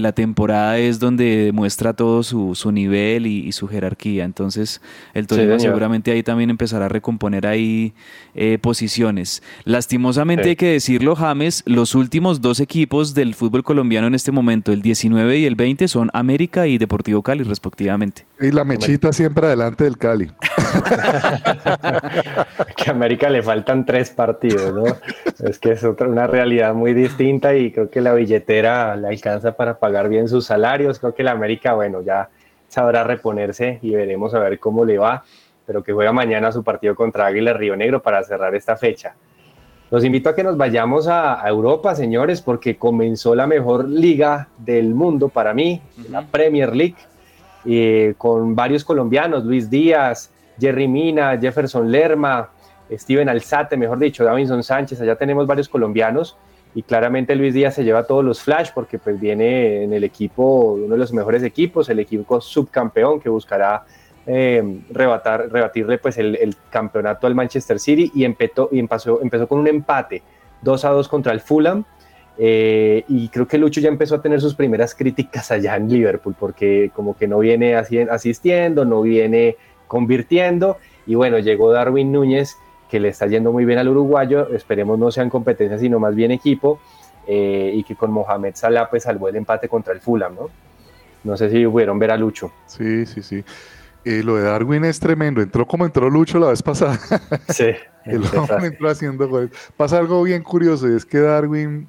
[0.00, 4.24] la temporada es donde demuestra todo su, nivel y, su jerarquía.
[4.24, 4.80] Entonces,
[5.14, 7.92] el Tolima seguramente ahí también empezará a recomponer ahí
[8.34, 9.42] eh, posiciones.
[9.64, 14.72] Lastimosamente hay que decirlo, James, los últimos dos equipos del fútbol colombiano en este momento,
[14.72, 18.24] el 19 y el 20, son América y Deportivo Cali, respectivamente.
[18.40, 20.30] Y la mechita siempre adelante del Cali.
[22.76, 24.84] que a América le faltan tres partidos, ¿no?
[25.46, 29.52] Es que es otra, una realidad muy distinta y creo que la billetera le alcanza
[29.56, 30.98] para pagar bien sus salarios.
[30.98, 32.30] Creo que la América, bueno, ya
[32.68, 35.24] sabrá reponerse y veremos a ver cómo le va,
[35.66, 39.14] pero que juega mañana su partido contra Águila Río Negro para cerrar esta fecha.
[39.92, 44.94] Los invito a que nos vayamos a, Europa, señores, porque comenzó la mejor liga del
[44.94, 46.96] mundo para mí, la Premier League,
[47.66, 52.48] eh, con varios colombianos, Luis Díaz, Jerry Mina, Jefferson Lerma,
[52.90, 56.38] Steven Alzate, mejor dicho, Davinson Sánchez, allá tenemos varios colombianos
[56.74, 60.72] y claramente Luis Díaz se lleva todos los flash porque pues viene en el equipo,
[60.72, 63.84] uno de los mejores equipos, el equipo subcampeón que buscará
[64.26, 69.58] eh, rebatar, rebatirle pues el, campeonato al Manchester City y, empezó, y empezó, empezó con
[69.58, 70.22] un empate
[70.62, 71.84] 2 a 2 contra el Fulham.
[72.38, 76.34] Eh, y creo que Lucho ya empezó a tener sus primeras críticas allá en Liverpool
[76.38, 79.56] porque como que no viene asistiendo, no viene
[79.86, 82.56] convirtiendo y bueno, llegó Darwin Núñez
[82.88, 86.30] que le está yendo muy bien al uruguayo, esperemos no sean competencias sino más bien
[86.30, 86.80] equipo
[87.26, 90.48] eh, y que con Mohamed Salah pues salvó el empate contra el Fulham, ¿no?
[91.24, 92.50] No sé si pudieron ver a Lucho.
[92.66, 93.44] Sí, sí, sí.
[94.04, 95.40] Eh, lo de Darwin es tremendo.
[95.40, 96.98] Entró como entró Lucho la vez pasada.
[97.48, 97.66] Sí.
[98.04, 98.24] el
[98.64, 101.86] entró haciendo Pasa algo bien curioso y es que Darwin,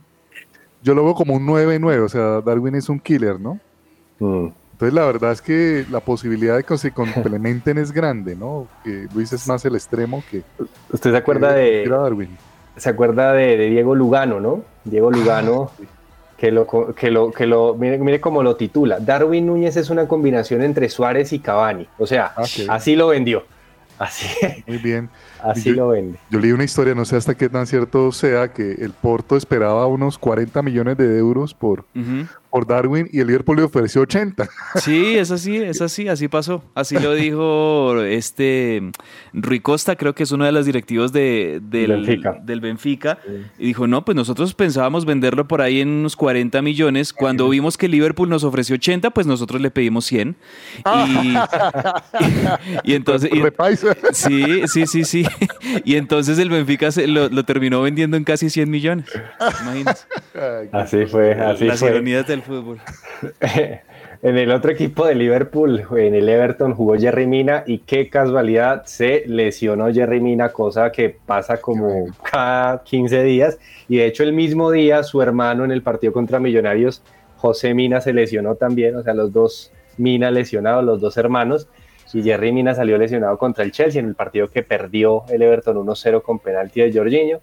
[0.81, 3.59] yo lo veo como un 9-9, o sea, Darwin es un killer, ¿no?
[4.19, 4.49] Mm.
[4.73, 8.67] Entonces la verdad es que la posibilidad de que se complementen es grande, ¿no?
[8.83, 10.43] Que Luis es más el extremo que...
[10.91, 11.87] ¿Usted se acuerda de...
[11.87, 12.37] Darwin.
[12.75, 14.63] Se acuerda de, Diego Lugano, ¿no?
[14.83, 15.71] Diego Lugano.
[15.79, 15.85] Ah,
[16.43, 18.99] que lo, que lo, que lo mire, mire cómo lo titula.
[18.99, 21.87] Darwin Núñez es una combinación entre Suárez y Cavani.
[21.97, 23.45] O sea, ah, así lo vendió.
[23.97, 24.27] Así.
[24.67, 25.09] Muy bien.
[25.43, 26.17] Así lo vende.
[26.29, 29.85] Yo leí una historia, no sé hasta qué tan cierto sea, que el Porto esperaba
[29.87, 31.85] unos 40 millones de euros por,
[32.49, 34.47] por Darwin y el Liverpool le ofreció 80.
[34.75, 36.63] Sí, es así, es así, así pasó.
[36.75, 38.91] Así lo dijo este
[39.33, 42.39] Rui Costa, creo que es uno de los directivos de, del, Benfica.
[42.43, 43.17] Del Benfica
[43.57, 47.11] Y dijo, no, pues nosotros pensábamos venderlo por ahí en unos 40 millones.
[47.11, 50.35] Cuando vimos que Liverpool nos ofreció 80, pues nosotros le pedimos 100.
[52.83, 53.31] Y, entonces...
[54.11, 55.25] sí, sí, sí, sí.
[55.83, 59.05] y entonces el Benfica lo, terminó vendiendo en casi 100 millones.
[59.61, 60.05] Imagínense.
[60.71, 61.91] Así fue, así Las fue.
[61.91, 62.79] ironías del fútbol.
[64.21, 68.83] en el otro equipo de Liverpool, en el Everton, jugó Jerry Mina y qué casualidad
[68.85, 73.59] se lesionó Jerry Mina, cosa que pasa como cada 15 días.
[73.89, 77.03] Y de hecho el mismo día su hermano en el partido contra Millonarios,
[77.37, 81.67] José Mina, se lesionó también, o sea, los dos Mina lesionados, los dos hermanos
[82.13, 85.77] y Jerry Mina salió lesionado contra el Chelsea en el partido que perdió el Everton
[85.77, 87.39] 1-0 con penalti de Jorginho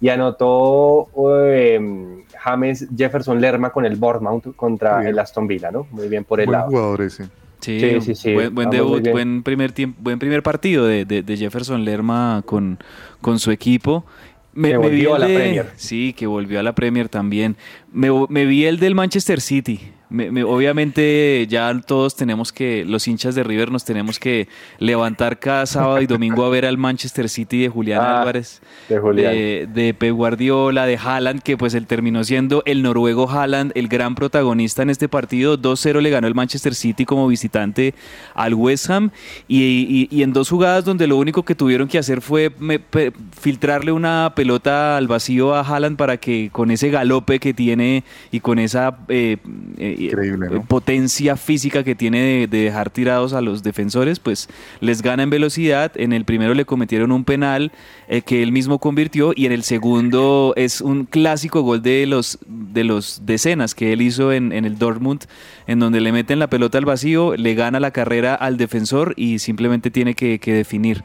[0.00, 1.08] y anotó
[1.46, 5.86] em, James Jefferson Lerma con el Bournemouth contra el Aston Villa, ¿no?
[5.90, 6.70] Muy bien por el buen lado.
[6.70, 7.28] Jugador ese.
[7.60, 12.78] Sí, sí, sí, Buen, debut, buen primer tiempo, buen primer partido de, Jefferson Lerma con,
[13.20, 14.04] con su equipo.
[14.52, 15.70] Me, que volvió a la Premier.
[15.76, 17.56] Sí, que volvió a la Premier también.
[17.92, 23.08] Me, me vi el del Manchester City Me- me- obviamente ya todos tenemos que, los
[23.08, 24.46] hinchas de River nos tenemos que
[24.78, 28.98] levantar cada sábado y domingo a ver al Manchester City de Julián Ah, Álvarez, de
[28.98, 29.32] Julián.
[29.32, 33.88] de, de Pep Guardiola, de Haaland, que pues él terminó siendo el noruego Haaland, el
[33.88, 35.56] gran protagonista en este partido.
[35.56, 37.94] 2-0 le ganó el Manchester City como visitante
[38.34, 39.10] al West Ham
[39.48, 42.78] y, y- y en dos jugadas donde lo único que tuvieron que hacer fue me-
[42.78, 48.04] pe- filtrarle una pelota al vacío a Haaland para que con ese galope que tiene
[48.30, 49.36] y con esa eh,
[49.78, 50.56] eh, Increíble, ¿no?
[50.56, 54.48] eh, potencia física que tiene de, de dejar tirados a los defensores, pues
[54.80, 55.92] les gana en velocidad.
[55.96, 57.72] En el primero le cometieron un penal
[58.08, 62.38] eh, que él mismo convirtió y en el segundo es un clásico gol de los
[62.46, 65.24] de los decenas que él hizo en, en el Dortmund,
[65.66, 69.38] en donde le meten la pelota al vacío, le gana la carrera al defensor y
[69.38, 71.04] simplemente tiene que, que definir.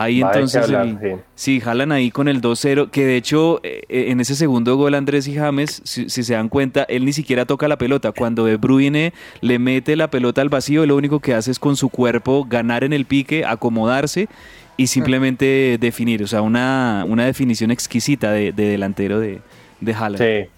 [0.00, 1.22] Ahí Va, entonces hablar, el- sí.
[1.34, 4.94] Sí, jalan ahí con el 2-0, que de hecho eh, eh, en ese segundo gol
[4.94, 8.12] Andrés y James, si, si se dan cuenta, él ni siquiera toca la pelota.
[8.12, 11.76] Cuando De Bruyne le mete la pelota al vacío, lo único que hace es con
[11.76, 14.28] su cuerpo ganar en el pique, acomodarse
[14.76, 16.22] y simplemente definir.
[16.22, 19.40] O sea, una, una definición exquisita de, de delantero de,
[19.80, 20.18] de Haaland.
[20.44, 20.48] Sí.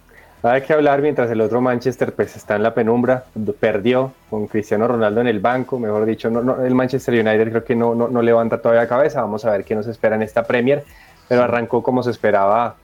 [0.43, 3.25] Hay que hablar mientras el otro Manchester pues está en la penumbra,
[3.59, 7.95] perdió con Cristiano Ronaldo en el banco, mejor dicho, el Manchester United creo que no,
[7.95, 10.83] no, no levanta todavía cabeza, vamos a ver qué nos espera en esta Premier,
[11.29, 12.77] pero arrancó como se esperaba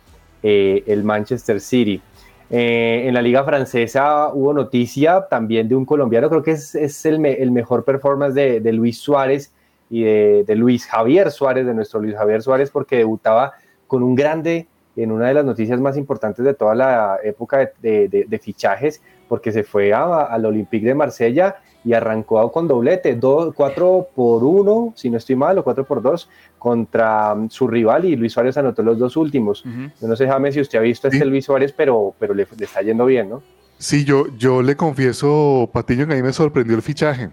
[0.42, 2.02] eh, el Manchester City.
[2.50, 7.06] Eh, en la liga francesa hubo noticia también de un colombiano, creo que es, es
[7.06, 9.50] el, me- el mejor performance de, Luis Suárez
[9.88, 10.02] y
[10.44, 13.54] de Luis Javier Suárez, de nuestro Luis Javier Suárez, porque debutaba
[13.86, 14.66] con un grande
[14.96, 18.38] en una de las noticias más importantes de toda la época de, de- de- de
[18.38, 24.08] fichajes, porque se fue a- al Olympique de Marsella y arrancó con doblete, dos, cuatro
[24.14, 26.28] por uno, si no estoy mal, o cuatro por dos,
[26.58, 29.62] contra mm, su rival y Luis Suárez anotó los dos últimos.
[30.00, 32.46] Yo no sé, James, si usted ha visto a este Luis Suárez, pero, pero le,
[32.58, 33.42] le está yendo bien, ¿no?
[33.78, 37.28] Sí, yo, yo le confieso, Patiño, que a mí me sorprendió el fichaje.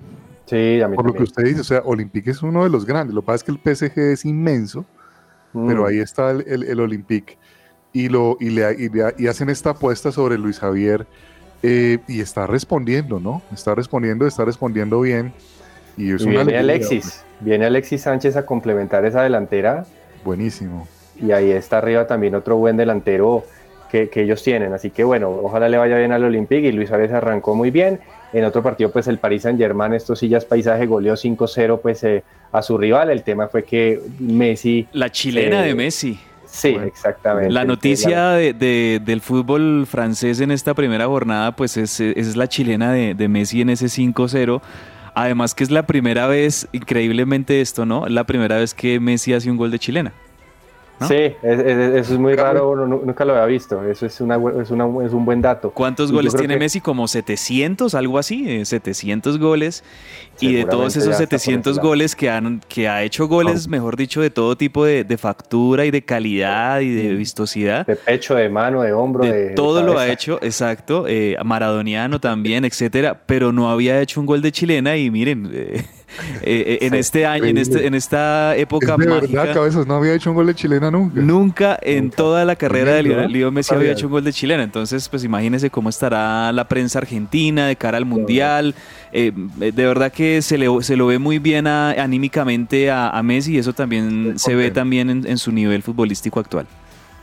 [0.46, 2.86] Sí, a mí Por lo que usted dice, o sea, Olympique es uno de los
[2.86, 3.16] grandes.
[3.16, 4.86] Lo que pasa es que el PSG es inmenso,
[5.56, 5.68] Mm.
[5.68, 7.38] pero ahí está el, el, el Olympique.
[7.94, 11.06] Y, lo, y, le, y, le- y hacen esta apuesta sobre Luis Javier
[11.62, 13.42] eh, y está respondiendo, ¿no?
[13.54, 15.32] Está respondiendo, está respondiendo bien.
[15.96, 19.86] Y es Y una viene alegría, Alexis, viene Alexis Sánchez a complementar esa delantera.
[20.26, 20.88] Buenísimo.
[21.22, 23.46] Y ahí está arriba también otro buen delantero
[23.92, 24.74] que, que ellos tienen.
[24.74, 28.00] Así que bueno, ojalá le vaya bien al Olympique y Luis Suárez arrancó muy bien.
[28.34, 32.24] En otro partido, pues el Paris Saint Germain, estos sillas paisaje, goleó 5-0 pues eh,
[32.52, 33.12] a su rival.
[33.12, 34.88] El tema fue que Messi...
[34.94, 36.20] La chilena eh, de Messi.
[36.56, 37.52] Sí, exactamente.
[37.52, 42.48] La noticia de, de- del fútbol francés en esta primera jornada, pues es, es la
[42.48, 44.62] chilena de, de Messi en ese 5-0.
[45.16, 48.08] Además que es la primera vez, increíblemente esto, ¿no?
[48.08, 50.14] La primera vez que Messi hace un gol de chilena.
[51.04, 51.08] ¿No?
[51.08, 53.84] Sí, es- es- eso es muy raro, nunca lo había visto.
[53.84, 55.72] Eso es, una, es, una, es un buen dato.
[55.72, 56.82] ¿Cuántos Y goles tiene que- Messi?
[56.82, 59.84] Como 700, algo así, eh, 700 goles.
[60.40, 61.88] Y de todos esos ya está por ese 700 lado.
[61.90, 65.86] goles que, han, que ha hecho goles, mejor dicho, de todo tipo de, de factura
[65.86, 67.86] y de calidad y de vistosidad.
[67.86, 71.38] De pecho, de mano, de hombro, de, De de todo lo ha hecho, exacto, eh,
[71.46, 75.84] maradoniano también, etcétera, pero no había hecho un gol de chilena y miren, eh,
[76.42, 79.88] eh, en Sí, este año, en, este, en esta época Es de mágica, verdad, cabezas,
[79.88, 81.20] no había hecho un gol de chilena nunca.
[81.22, 83.92] nunca en toda la carrera de Lionel Messi había.
[83.92, 87.98] hecho un gol de chilena, entonces pues imagínense cómo estará la prensa argentina de cara
[87.98, 88.74] al mundial,
[89.16, 93.22] Eh, de verdad que se le, se lo ve muy bien a- anímicamente a, a
[93.22, 96.66] Messi y eso también se ve también en- en su nivel futbolístico actual.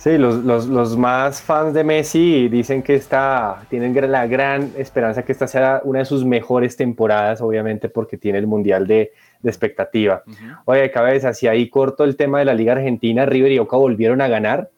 [0.01, 5.23] Sí, los, los, los más fans de Messi dicen que esta, tienen la gran esperanza
[5.27, 9.51] que esta sea una de sus mejores temporadas, obviamente porque tiene el Mundial de, de
[9.51, 10.23] expectativa.
[10.65, 14.23] Oye, cabeza, si ahí corto el tema de la Liga Argentina, River y Boca volvieron
[14.23, 14.71] a ganar.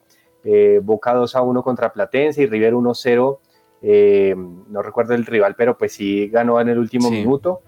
[0.43, 3.41] Eh, Boca 2 a 1 contra Platense y River 1 0.
[3.85, 7.15] eh, no recuerdo el rival, pero pues sí ganó en el último Sí.
[7.15, 7.61] minuto.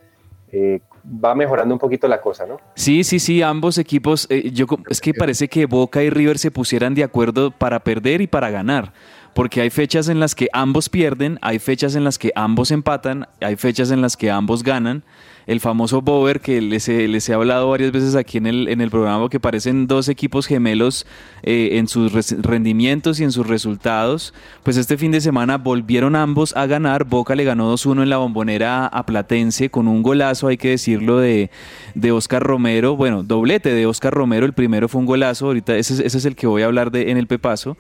[0.51, 2.59] Eh, va mejorando un poquito la cosa, ¿no?
[2.75, 6.51] Sí, sí, sí, ambos equipos, eh, yo es que parece que Boca y River se
[6.51, 8.93] pusieran de acuerdo para perder y para ganar,
[9.35, 13.27] porque hay fechas en las que ambos pierden, hay fechas en las que ambos empatan,
[13.41, 15.03] hay fechas en las que ambos ganan.
[15.47, 18.81] El famoso Bover que les he, les he hablado varias veces aquí en el, en
[18.81, 21.05] el programa, que parecen dos equipos gemelos
[21.43, 24.33] eh, en sus rendimientos y en sus resultados.
[24.63, 27.05] Pues este fin de semana volvieron ambos a ganar.
[27.05, 31.19] Boca le ganó 2-1 en la bombonera a Platense con un golazo, hay que decirlo,
[31.19, 31.51] de,
[31.95, 32.97] de Oscar Romero.
[32.97, 34.47] Bueno, doblete de Oscar Romero.
[34.47, 36.91] El primero fue un golazo, ahorita ese, es- ese es el que voy a hablar
[36.91, 37.77] de en el Pepazo.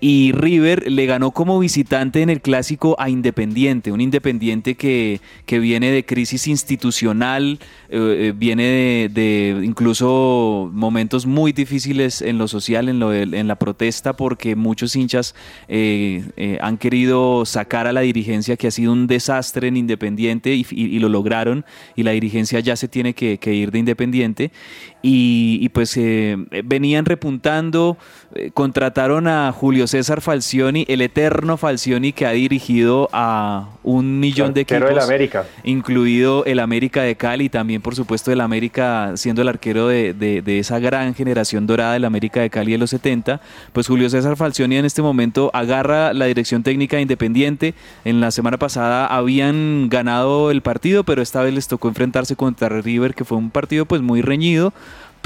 [0.00, 5.58] Y River le ganó como visitante en el clásico a Independiente, un Independiente que, que
[5.58, 12.88] viene de crisis institucional, eh, eh, viene de, incluso momentos muy difíciles en lo social,
[12.88, 15.34] en, lo de, en la protesta, porque muchos hinchas
[15.68, 20.54] eh, eh, han querido sacar a la dirigencia que ha sido un desastre en Independiente
[20.54, 24.52] y, lo lograron y la dirigencia ya se tiene que, ir de Independiente.
[25.02, 25.96] Y, y pues
[26.64, 27.96] venían repuntando,
[28.54, 34.62] contrataron a Julio César Falcioni, el eterno Falcioni que ha dirigido a un millón de
[34.62, 35.44] equipos, del América.
[35.64, 40.14] incluido el América de Cali y también por supuesto el América siendo el arquero de,
[40.14, 43.40] de- de esa gran generación dorada del América de Cali de los 70,
[43.72, 48.30] pues Julio César Falcioni en este momento agarra la dirección técnica de Independiente, en la
[48.30, 53.24] semana pasada habían ganado el partido, pero esta vez les tocó enfrentarse contra River, que
[53.24, 54.72] fue un partido pues muy reñido,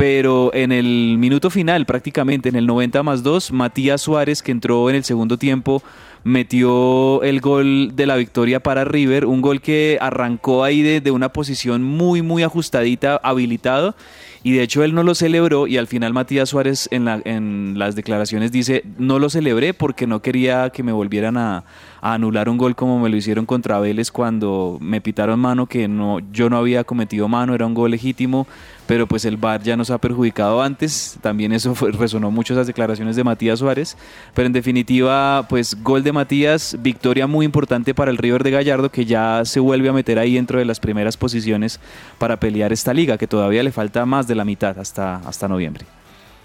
[0.01, 4.89] pero en el minuto final, prácticamente en el 90 más 2, Matías Suárez, que entró
[4.89, 5.83] en el segundo tiempo,
[6.25, 11.29] metió el gol de la victoria para River, un gol que arrancó ahí de, una
[11.29, 13.95] posición muy, muy ajustadita, habilitado.
[14.43, 17.75] Y de hecho él no lo celebró y al final Matías Suárez en, la- en
[17.77, 21.65] las declaraciones dice, no lo celebré porque no quería que me volvieran a,
[22.01, 26.19] anular un gol como me lo hicieron contra Vélez cuando me pitaron mano que no,
[26.33, 28.47] yo no había cometido mano, era un gol legítimo,
[28.87, 32.67] pero pues el VAR ya nos ha perjudicado antes, también eso fue- resonó mucho esas
[32.67, 33.97] declaraciones de Matías Suárez,
[34.35, 38.91] pero en definitiva pues gol de Matías, victoria muy importante para el River de Gallardo
[38.91, 41.81] que ya se vuelve a meter ahí dentro de las primeras posiciones
[42.19, 45.85] para pelear esta liga, que todavía le falta más de la mitad hasta, hasta noviembre.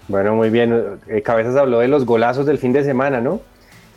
[0.08, 0.72] Bueno, muy bien.
[1.08, 3.40] Eh, Cabezas habló de los golazos del fin de semana, ¿no?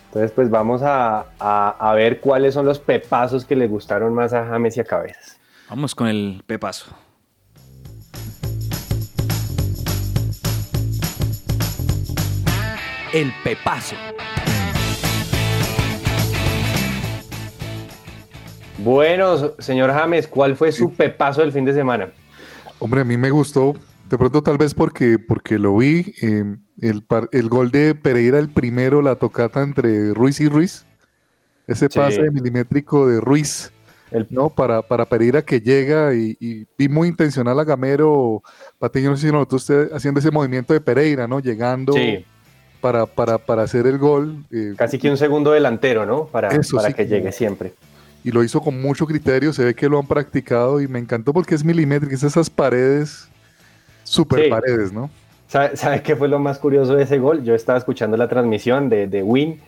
[0.09, 4.33] Entonces, pues vamos a, a- a ver cuáles son los pepazos que le gustaron más
[4.33, 5.39] a James y a Cabezas.
[5.69, 6.87] Vamos con el pepazo.
[13.13, 13.95] El pepazo.
[18.77, 22.09] Bueno, señor James, ¿cuál fue su pepazo del fin de semana?
[22.79, 23.75] Hombre, a mí me gustó,
[24.09, 26.43] de pronto tal vez porque, porque lo vi, eh,
[26.81, 30.85] el, par- el gol de Pereira, el primero, la tocata entre Ruiz y Ruiz,
[31.67, 31.99] ese Sí.
[31.99, 33.71] pase milimétrico de Ruiz,
[34.11, 34.49] El- ¿no?
[34.49, 38.41] Para, para Pereira que llega y, y vi muy intencional a Gamero,
[38.79, 41.39] Patiño, no sé si notó usted haciendo ese movimiento de Pereira, ¿no?
[41.39, 42.25] Llegando Sí,
[42.81, 44.43] para, para, para hacer el gol.
[44.51, 46.25] eh, casi que un segundo delantero, ¿no?
[46.25, 47.73] Para, Eso para sí, que llegue siempre.
[48.23, 51.31] y lo hizo con mucho criterio, se ve que lo han practicado y me encantó
[51.31, 53.29] porque es milimétrico, es esas paredes,
[54.09, 54.49] super Sí.
[54.49, 55.09] paredes, ¿no?
[55.47, 57.43] ¿Sabe, sabe qué fue lo más curioso de ese gol?
[57.43, 59.59] Yo estaba escuchando la transmisión de, de Win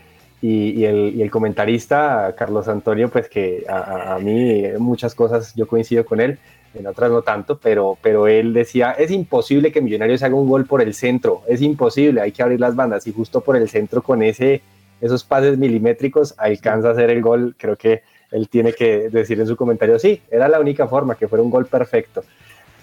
[0.42, 5.54] y, y el, y el comentarista, Carlos Antonio, pues que a, a- mí muchas cosas
[5.56, 6.38] yo coincido con él,
[6.74, 10.66] en otras no tanto, pero, pero él decía, es imposible que Millonarios haga un gol
[10.66, 14.02] por el centro, es imposible, hay que abrir las bandas y justo por el centro
[14.02, 14.62] con ese,
[15.02, 19.48] esos pases milimétricos alcanza a hacer el gol, creo que él tiene que decir en
[19.48, 22.24] su comentario, sí, era la única forma, que fuera un gol perfecto.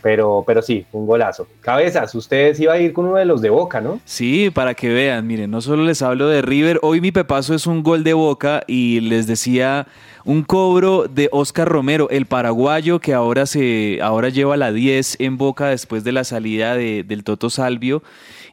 [0.09, 1.47] Pero, pero sí, un golazo.
[1.61, 4.01] Cabezas, ustedes iba a ir con uno de los de Boca, ¿no?
[4.07, 7.67] Sí, para que vean, miren, no solo les hablo de River, hoy mi pepazo es
[7.67, 9.87] un gol de Boca y les decía
[10.25, 15.37] un cobro de Oscar Romero, el paraguayo que ahora se ahora lleva la 10 en
[15.37, 18.03] Boca después de la salida de- del Toto Salvio.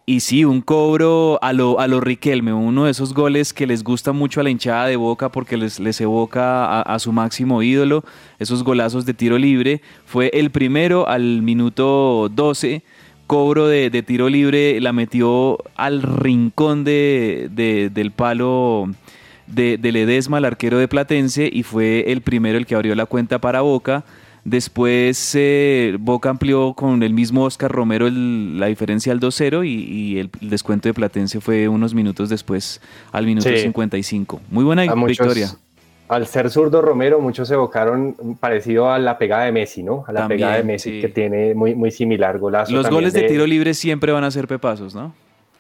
[0.08, 3.84] Y sí, un cobro a lo, a lo Riquelme, uno de esos goles que les
[3.84, 8.04] gusta mucho a la hinchada de Boca porque les, les evoca a, su máximo ídolo,
[8.38, 9.82] esos golazos de tiro libre.
[10.06, 12.84] Fue el primero al minuto 12
[13.26, 18.88] cobro de, tiro libre, la metió al rincón de, de- del palo
[19.48, 23.08] de, de Ledesma, el arquero de Platense, y fue el primero el que abrió la
[23.08, 24.06] cuenta para Boca.
[24.46, 29.70] Después eh, Boca amplió con el mismo Oscar Romero el- la diferencia al 2-0 y,
[29.72, 32.80] y el, el descuento de Platense fue unos minutos después,
[33.12, 33.58] al minuto Sí.
[33.58, 34.40] 55.
[34.52, 35.50] Muy buena A muchos- victoria.
[36.08, 40.06] Al ser zurdo Romero, muchos evocaron parecido a la pegada de Messi, ¿no?
[40.08, 41.02] A la También, pegada de Messi sí.
[41.02, 42.38] que tiene muy, muy similar.
[42.38, 45.12] Golazo Los goles de tiro libre siempre van a ser pepazos, ¿no?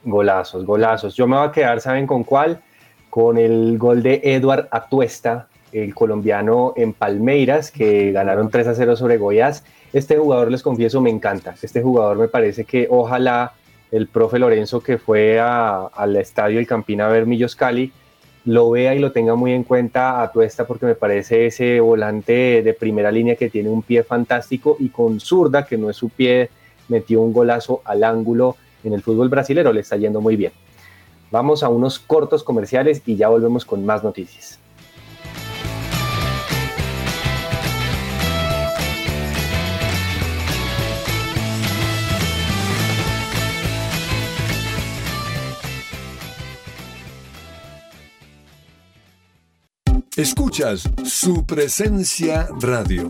[0.03, 1.15] Golazos, golazos.
[1.15, 2.61] Yo me voy a quedar, ¿saben con cuál?
[3.09, 5.47] Con el gol de Eduard Atuesta,
[5.83, 9.63] el colombiano en Palmeiras, que ganaron 3 a 0 sobre Goiás.
[9.91, 11.53] Este jugador, les confieso, me encanta.
[11.61, 13.53] Este jugador me parece que ojalá
[13.91, 17.91] el profe Lorenzo, que fue a- al estadio El Campín a ver Millos Cali,
[18.45, 22.61] lo vea y lo tenga muy en cuenta a Tuesta porque me parece ese volante
[22.63, 26.09] de primera línea que tiene un pie fantástico y con zurda, que no es su
[26.09, 26.49] pie,
[26.87, 30.51] metió un golazo al ángulo en el fútbol brasilero, le está yendo muy bien.
[31.31, 34.59] Vamos a unos cortos comerciales y ya volvemos con más noticias.
[50.17, 53.09] Escuchas su presencia radio.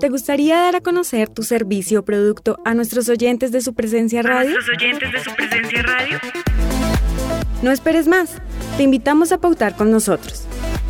[0.00, 4.22] ¿Te gustaría dar a conocer tu servicio o producto a nuestros oyentes de su presencia
[4.22, 4.52] radio?
[4.52, 6.18] ¿Nuestros oyentes de su presencia radio?
[7.62, 8.38] No esperes más.
[8.78, 10.46] Te invitamos a pautar con nosotros.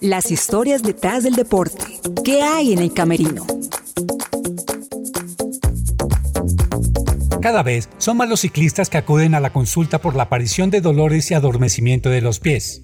[0.00, 2.00] Las historias detrás del deporte.
[2.24, 3.46] ¿Qué hay en el camerino?
[7.40, 10.80] Cada vez son más los ciclistas que acuden a la consulta por la aparición de
[10.80, 12.82] dolores y adormecimiento de los pies.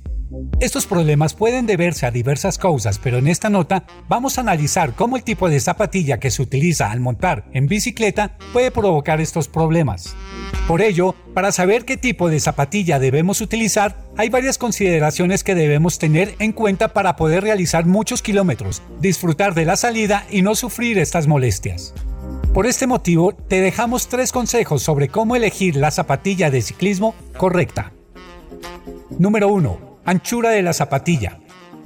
[0.61, 5.17] Estos problemas pueden deberse a diversas causas, pero en esta nota vamos a analizar cómo
[5.17, 10.15] el tipo de zapatilla que se utiliza al montar en bicicleta puede provocar estos problemas.
[10.67, 15.99] Por ello, para saber qué tipo de zapatilla debemos utilizar, hay varias consideraciones que debemos
[15.99, 20.99] tener en cuenta para poder realizar muchos kilómetros, disfrutar de la salida y no sufrir
[20.99, 21.95] estas molestias.
[22.53, 27.93] Por este motivo, te dejamos tres consejos sobre cómo elegir la zapatilla de ciclismo correcta.
[29.19, 31.39] Número 1 Anchura de la zapatilla.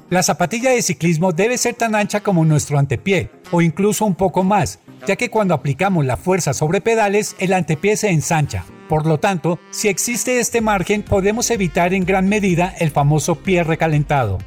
[0.09, 4.45] La zapatilla de ciclismo debe ser tan ancha como nuestro antepié, o incluso un poco
[4.45, 8.63] más, ya que cuando aplicamos la fuerza sobre pedales, el antepié se ensancha.
[8.87, 13.61] Por lo tanto, si existe este margen, podemos evitar en gran medida el famoso pie
[13.65, 14.37] recalentado.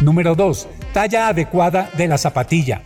[0.00, 0.66] Número 2.
[0.92, 2.82] Talla adecuada de la zapatilla.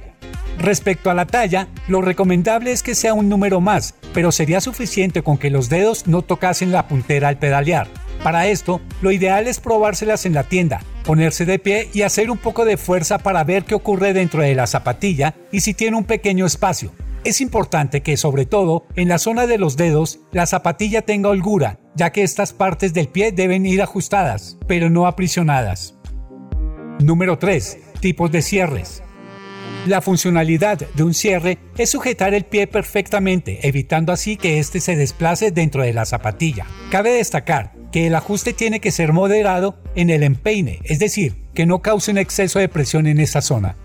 [0.59, 5.23] Respecto a la talla, lo recomendable es que sea un número más, pero sería suficiente
[5.23, 7.89] con que los dedos no tocasen la puntera al pedalear.
[8.23, 12.39] Para esto, lo ideal es probárselas en la tienda, ponerse de pie y hacer un
[12.39, 16.05] poco de fuerza para ver qué ocurre dentro de la zapatilla y si tiene un
[16.05, 16.93] pequeño espacio.
[17.25, 21.79] Es importante que, sobre todo, en la zona de los dedos, la zapatilla tenga holgura,
[21.95, 25.95] ya que estas partes del pie deben ir ajustadas, pero no aprisionadas.
[27.01, 27.79] Número 3.
[28.01, 29.03] Tipos de cierres.
[29.87, 34.97] La funcionalidad de un cierre es sujetar el pie perfectamente, evitando así que éste se
[34.97, 36.67] desplace dentro de la zapatilla.
[36.91, 41.67] Cabe destacar que el ajuste tiene que ser moderado en el empeine, es decir, que
[41.67, 43.77] no cause un exceso de presión en esta zona.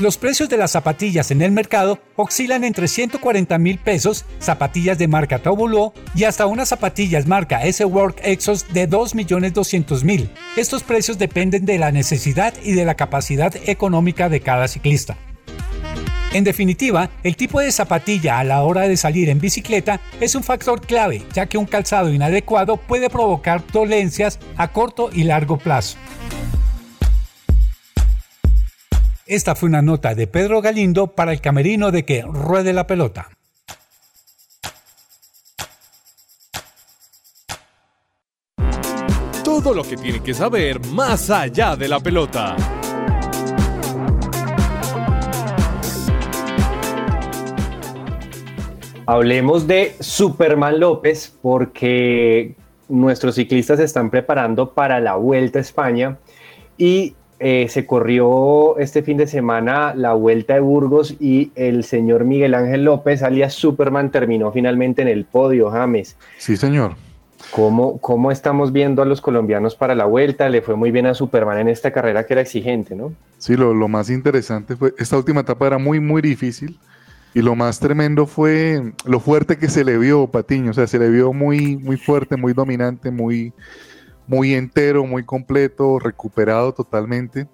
[0.00, 5.08] Los precios de las zapatillas en el mercado oscilan entre 140 mil pesos, zapatillas de
[5.08, 10.30] marca Tobulo, y hasta unas zapatillas marca S-Work Exos de 2.200.000.
[10.56, 15.16] Estos precios dependen de la necesidad y de la capacidad económica de cada ciclista.
[16.32, 20.42] En definitiva, el tipo de zapatilla a la hora de salir en bicicleta es un
[20.42, 25.96] factor clave, ya que un calzado inadecuado puede provocar dolencias a corto y largo plazo.
[29.26, 33.30] Esta fue una nota de Pedro Galindo para el camerino de que ruede la pelota.
[39.44, 42.77] Todo lo que tiene que saber más allá de la pelota.
[49.08, 52.54] Hablemos de Superman López porque
[52.90, 56.18] nuestros ciclistas se están preparando para la Vuelta a España
[56.76, 62.24] y eh, se corrió este fin de semana la Vuelta de Burgos y el señor
[62.24, 66.18] Miguel Ángel López, alias Superman, terminó finalmente en el podio, James.
[66.36, 66.92] Sí, señor.
[67.50, 70.50] ¿Cómo, ¿Cómo estamos viendo a los colombianos para la Vuelta?
[70.50, 73.14] Le fue muy bien a Superman en esta carrera que era exigente, ¿no?
[73.38, 76.78] Sí, lo, lo más interesante fue, esta última etapa era muy, muy difícil
[77.38, 80.98] y lo más tremendo fue lo fuerte que se le vio Patiño, o sea, se
[80.98, 83.52] le vio muy, muy fuerte, muy dominante, muy,
[84.26, 87.46] muy entero, muy completo, recuperado totalmente.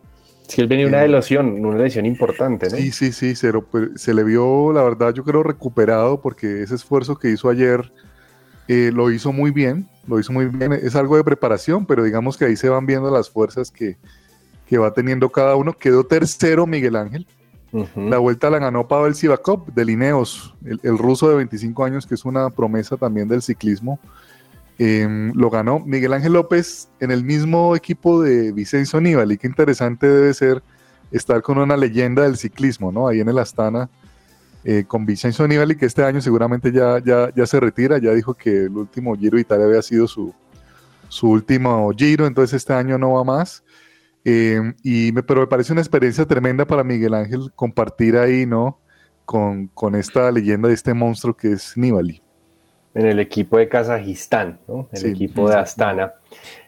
[0.49, 2.79] Sí, él venía una eh, lesión, una lesión importante, ¿no?
[2.79, 3.53] Sí, sí, sí, se,
[3.97, 7.93] se, le vio, la verdad, yo creo recuperado porque ese esfuerzo que hizo ayer
[8.69, 10.73] eh, lo hizo muy bien, lo hizo muy bien.
[10.73, 13.99] Es algo de preparación, pero digamos que ahí se van viendo las fuerzas que,
[14.67, 15.75] que va teniendo cada uno.
[15.75, 17.27] Quedó tercero Miguel Ángel,
[17.97, 22.25] la vuelta la ganó Pavel Sivakov de Lineos, el, ruso de 25 años, que es
[22.25, 23.99] una promesa también del ciclismo.
[24.79, 29.39] Em, lo ganó Miguel Ángel López en el mismo equipo de Vicenzo Nibali.
[29.39, 30.63] Qué interesante debe ser
[31.11, 33.09] estar con una leyenda del ciclismo, ¿no?
[33.09, 33.89] Ahí en el Astana,
[34.63, 37.99] eh, con Vicenzo Nibali, que este año seguramente ya, ya, ya se retira.
[37.99, 40.33] Ya dijo que el último Giro de Italia había sido su,
[41.09, 43.64] su último Giro, entonces este año no va más.
[44.25, 48.81] Eh, y me, pero me parece una experiencia tremenda para Miguel Ángel compartir ahí, ¿no?
[49.25, 52.24] Con, con esta leyenda de este monstruo que es Nibali
[52.95, 54.89] en el equipo de Kazajistán, ¿no?
[54.93, 56.15] el equipo de Astana.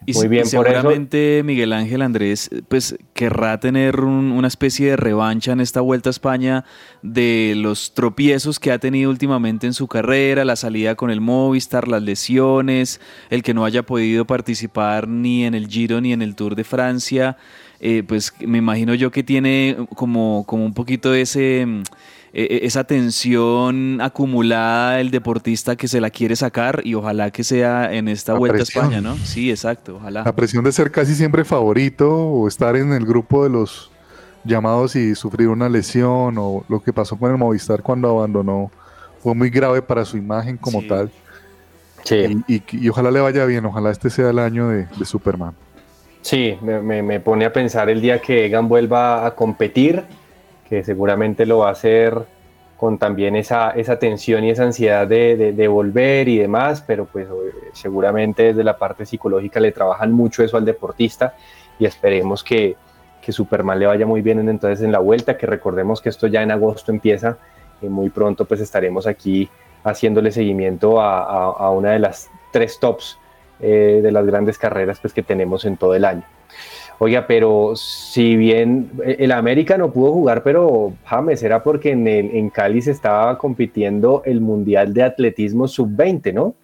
[0.05, 5.59] Y, Muy bien, seguramente Miguel Ángel Andrés pues querrá tener una especie de revancha en
[5.59, 6.65] esta vuelta a España
[7.01, 11.87] de los tropiezos que ha tenido últimamente en su carrera, la salida con el Movistar,
[11.87, 16.35] las lesiones, el que no haya podido participar ni en el Giro ni en el
[16.35, 17.37] Tour de Francia.
[17.79, 22.83] Eh, pues me imagino yo que tiene como, como un poquito ese e, e, esa
[22.85, 28.33] tensión acumulada del deportista que se la quiere sacar y ojalá que sea en esta
[28.33, 29.15] vuelta a España, ¿no?
[29.17, 30.23] Sí, exacto, ojalá.
[30.23, 33.91] La presión de ser casi siempre favorito o estar en el grupo de los
[34.43, 38.71] llamados y sufrir una lesión o lo que pasó con el Movistar cuando abandonó
[39.21, 41.11] fue muy grave para su imagen como tal.
[42.03, 42.43] Sí.
[42.47, 45.53] Y, ojalá le vaya bien, ojalá este sea el año de, Superman.
[46.21, 50.03] Sí, me, me, pone a pensar el día que Egan vuelva a competir
[50.67, 52.25] que seguramente lo va a hacer
[52.75, 57.27] con también esa, esa tensión y esa ansiedad de, de, volver y demás, pero pues
[57.73, 61.35] seguramente desde la parte psicológica le trabajan mucho eso al deportista
[61.79, 62.75] y esperemos que,
[63.19, 66.43] que Superman le vaya muy bien entonces en la vuelta, que recordemos que esto ya
[66.43, 67.37] en agosto empieza
[67.81, 69.49] y muy pronto pues estaremos aquí
[69.83, 73.17] haciéndole seguimiento a, a, una de las tres tops
[73.59, 76.23] eh, de las grandes carreras pues que tenemos en todo el año.
[76.99, 82.35] Oiga, pero si bien el América no pudo jugar, pero James, era porque en, el,
[82.35, 86.55] en Cali se estaba compitiendo el Mundial de Atletismo Sub-20, ¿no?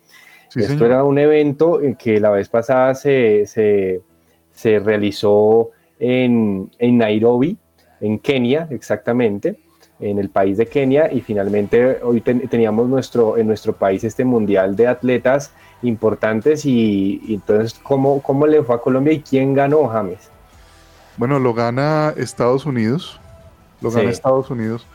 [0.55, 7.57] Esto era un evento que la vez pasada se, se, realizó en, en, Nairobi,
[8.01, 9.59] en Kenia, exactamente,
[9.99, 14.75] en el país de Kenia, y finalmente hoy teníamos nuestro, en nuestro país este Mundial
[14.75, 15.53] de Atletas
[15.83, 20.29] importantes y, entonces, ¿cómo, ¿cómo, le fue a Colombia y quién ganó, James?
[21.17, 23.19] Bueno, lo gana Estados Unidos,
[23.81, 24.85] lo gana Estados Unidos.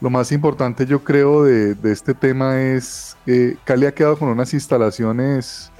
[0.00, 4.52] Lo más importante yo creo de, este tema es que Cali ha quedado con unas
[4.52, 5.70] instalaciones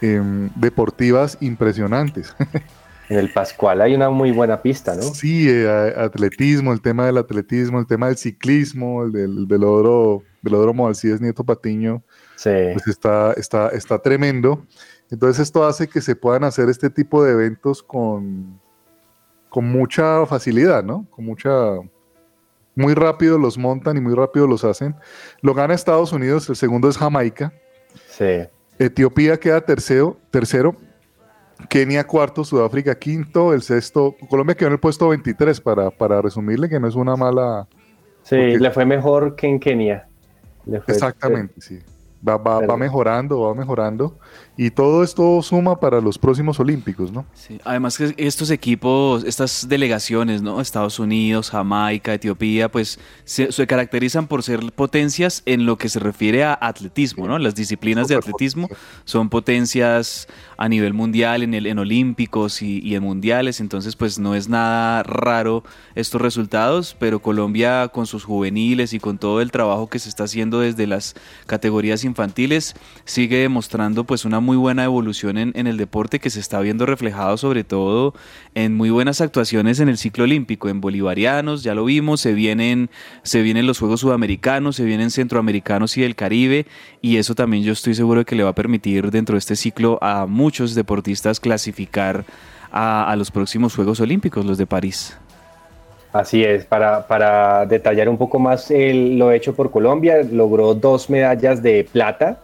[0.00, 2.34] em, deportivas impresionantes.
[3.08, 5.02] En el Pascual hay una muy buena pista, ¿no?
[5.02, 10.86] Sí, eh, atletismo, el tema del atletismo, el tema del ciclismo, el del velódromo, velódromo
[10.86, 12.02] Alcides Nieto Patiño,
[12.42, 14.66] pues está, está, está tremendo.
[15.10, 18.60] Entonces esto hace que se puedan hacer este tipo de eventos con,
[19.48, 21.06] con mucha facilidad, ¿no?
[21.10, 21.50] Con mucha...
[22.74, 24.96] Muy rápido los montan y muy rápido los hacen.
[25.42, 27.52] Lo gana Estados Unidos, el segundo es Jamaica.
[28.08, 28.48] Sí.
[28.78, 30.74] Etiopía queda tercero, tercero.
[31.68, 34.16] Kenia cuarto, Sudáfrica quinto, el sexto.
[34.30, 37.68] Colombia quedó en el puesto 23 para, para resumirle que no es una mala...
[38.22, 40.08] Sí, le fue mejor que en Kenia.
[40.66, 41.80] Exactamente, sí.
[42.26, 44.18] Va, va, va, mejorando, va mejorando.
[44.54, 47.24] Y todo esto suma para los próximos Olímpicos, ¿no?
[47.32, 47.58] Sí.
[47.64, 50.60] Además que estos equipos, estas delegaciones, ¿no?
[50.60, 56.44] Estados Unidos, Jamaica, Etiopía, pues se, caracterizan por ser potencias en lo que se refiere
[56.44, 57.38] a atletismo, ¿no?
[57.38, 58.68] Las disciplinas de atletismo
[59.04, 60.28] son potencias
[60.58, 64.50] a nivel mundial, en, el, en olímpicos y, y en mundiales, entonces pues no es
[64.50, 69.98] nada raro estos resultados, pero Colombia con sus juveniles y con todo el trabajo que
[69.98, 71.14] se está haciendo desde las
[71.46, 72.74] categorías infantiles
[73.04, 77.36] sigue demostrando pues una muy buena evolución en, el deporte que se está viendo reflejado
[77.36, 78.14] sobre todo
[78.54, 82.90] en muy buenas actuaciones en el ciclo olímpico, en bolivarianos, ya lo vimos, se vienen,
[83.22, 86.66] se vienen los Juegos Sudamericanos, se vienen Centroamericanos y del Caribe,
[87.00, 89.98] y eso también yo estoy seguro que le va a permitir dentro de este ciclo
[90.02, 92.24] a muchos deportistas clasificar
[92.70, 95.16] a, a los próximos Juegos Olímpicos, los de París.
[96.12, 101.08] Así es, para, para detallar un poco más el, lo hecho por Colombia, logró dos
[101.08, 102.38] medallas de plata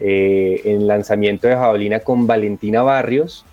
[0.00, 3.44] eh, en lanzamiento de jabalina con Valentina Barrios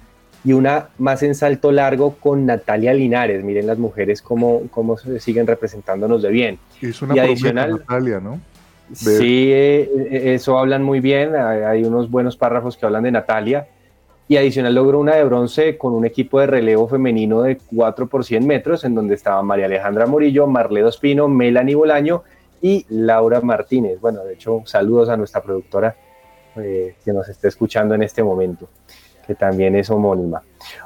[0.44, 3.44] y una más en salto largo con Natalia Linares.
[3.44, 6.60] Miren las mujeres cómo, cómo se siguen representándonos de bien.
[6.82, 8.40] Es una y adicional, Natalia, ¿no?
[8.90, 8.96] De...
[8.96, 13.68] Sí, eh, eso hablan muy bien, hay, hay unos buenos párrafos que hablan de Natalia
[14.28, 18.26] y adicional logró una de bronce con un equipo de relevo femenino de 4 por
[18.26, 22.24] 100 metros, en donde estaban María Alejandra Murillo, Marledo Espino, Melanie Bolaño
[22.62, 24.00] y Laura Martínez.
[24.02, 25.96] Bueno, de hecho, saludos a nuestra productora
[26.58, 28.70] eh, que nos está escuchando en este momento,
[29.26, 30.42] que también es homónima.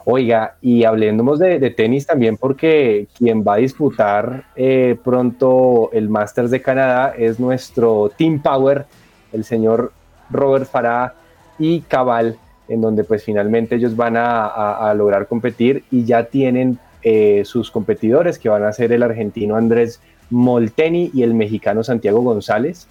[0.06, 6.52] Oiga, y hablemos de, tenis también, porque quien va a disputar eh, pronto el Masters
[6.52, 8.86] de Canadá es nuestro Team Power,
[9.32, 9.92] el señor
[10.30, 11.14] Robert Farah
[11.58, 17.44] y Cabal en donde pues finalmente ellos van a lograr competir y ya tienen eh,
[17.46, 22.88] sus competidores que van a ser el argentino Andrés Molteni y el mexicano Santiago González.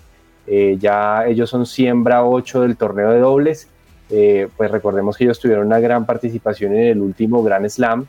[0.50, 3.68] Eh, ya ellos son siembra 8 del torneo de dobles.
[4.10, 8.06] Eh, pues recordemos que ellos tuvieron una gran participación en el último Grand Slam,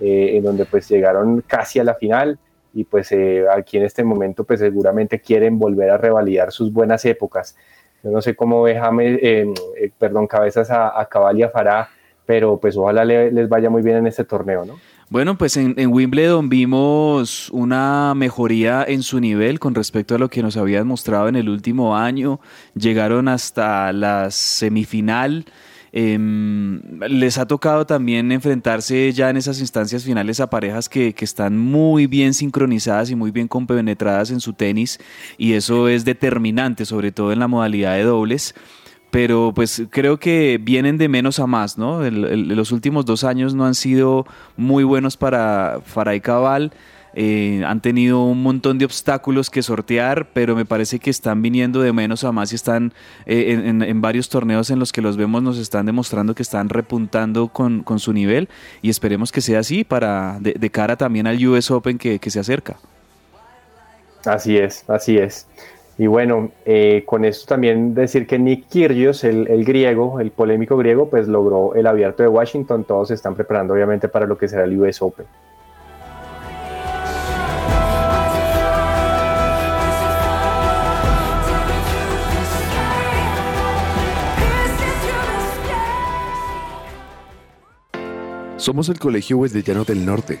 [0.00, 2.36] en donde pues llegaron casi a la final
[2.74, 3.14] y pues
[3.54, 7.54] aquí en este momento pues seguramente quieren volver a revalidar sus buenas épocas.
[8.02, 11.88] Yo no sé cómo ve eh, eh, perdón, cabezas a, a Cabal y a Farah,
[12.32, 14.78] pero pues ojalá le, les vaya muy bien en este torneo, ¿no?
[15.10, 20.42] Bueno, pues en, Wimbledon vimos una mejoría en su nivel con respecto a lo que
[20.42, 22.40] nos habían mostrado en el último año.
[22.74, 25.44] Llegaron hasta la semifinal.
[25.92, 26.18] Eh,
[27.06, 31.58] les ha tocado también enfrentarse ya en esas instancias finales a parejas que, que, están
[31.58, 34.98] muy bien sincronizadas y muy bien compenetradas en su tenis
[35.36, 38.54] y eso es determinante, sobre todo en la modalidad de dobles.
[39.12, 42.02] Pero pues creo que vienen de menos a más, ¿no?
[42.02, 46.72] El, los últimos dos años no han sido muy buenos para Faray Cabal.
[47.14, 51.82] Eh, han tenido un montón de obstáculos que sortear, pero me parece que están viniendo
[51.82, 52.94] de menos a más y están
[53.26, 56.70] eh, en, en, varios torneos en los que los vemos nos están demostrando que están
[56.70, 58.48] repuntando con, con su nivel
[58.80, 62.30] y esperemos que sea así para de, de cara también al US Open que, que,
[62.30, 62.78] se acerca.
[64.24, 65.46] Así es, así es.
[66.02, 70.76] Y bueno, eh, con esto también decir que Nick Kyrgios, el, el, griego, el polémico
[70.76, 72.82] griego, pues logró el abierto de Washington.
[72.82, 75.26] Todos se están preparando obviamente para lo que será el US Open.
[88.56, 90.40] Somos el Colegio Wesleyano del Norte.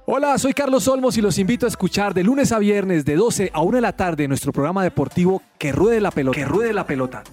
[0.10, 3.52] Hola, soy Carlos Olmos y los invito a escuchar de lunes a viernes de 12
[3.54, 6.38] a 1 de la tarde nuestro programa deportivo Que Ruede la Pelota.
[6.38, 7.24] Que Ruede la Pelota.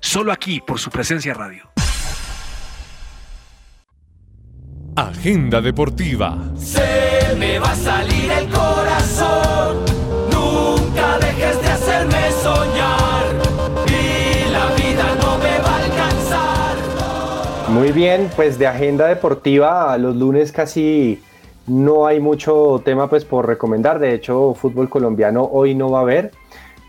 [0.00, 1.74] Solo aquí por su presencia radio.
[4.96, 6.38] Agenda Deportiva.
[6.56, 9.78] Se me va a salir el corazón.
[10.30, 13.24] Nunca dejes de hacerme soñar.
[13.88, 16.76] Y la vida no me va a alcanzar.
[17.70, 21.20] Muy bien, pues de agenda deportiva, los lunes casi
[21.66, 23.98] no hay mucho tema pues por recomendar.
[23.98, 26.30] De hecho, fútbol colombiano hoy no va a haber.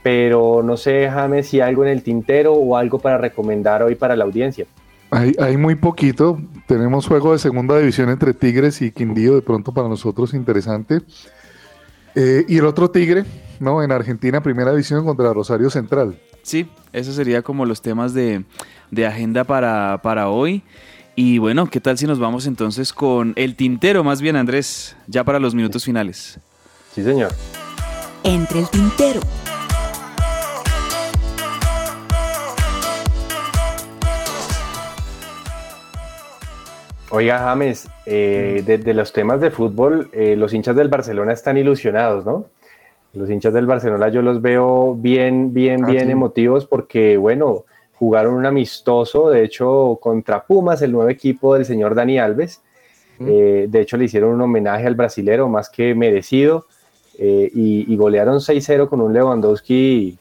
[0.04, 4.16] Pero no sé, James, si algo en el tintero o algo para recomendar hoy para
[4.16, 4.68] la audiencia.
[5.12, 6.40] Hay, hay, muy poquito.
[6.68, 11.02] Tenemos juego de segunda división entre Tigres y Quindío, de pronto para nosotros interesante.
[12.16, 13.26] Eh, y el otro Tigre,
[13.60, 13.84] ¿no?
[13.84, 16.18] En Argentina, primera división contra Rosario Central.
[16.42, 18.44] Sí, esos serían como los temas de,
[18.92, 20.64] de agenda para, para hoy.
[21.16, 25.24] Y bueno, ¿qué tal si nos vamos entonces con el tintero, más bien, Andrés, ya
[25.24, 26.40] para los minutos finales?
[26.94, 27.34] Sí, señor.
[28.24, 29.22] Entre el tintero.
[37.12, 42.26] Oiga, James, eh, de, los temas de fútbol, eh, los hinchas del Barcelona están ilusionados,
[42.26, 42.46] ¿no?
[43.14, 48.34] Los hinchas del Barcelona yo los veo bien, bien, ah, bien emotivos porque, bueno, jugaron
[48.34, 52.62] un amistoso, de hecho, contra Pumas, el nuevo equipo del señor Dani Alves.
[53.20, 56.66] Eh, de hecho, le hicieron un homenaje al brasilero más que merecido
[57.18, 60.18] y, y, golearon 6-0 con un Lewandowski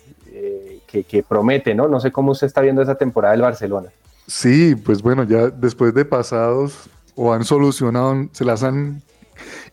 [0.87, 1.89] que, que promete, ¿no?
[1.89, 3.89] No sé cómo usted está viendo esa temporada del Barcelona.
[4.27, 9.03] Sí, pues bueno, ya después de pasados o han solucionado, se las han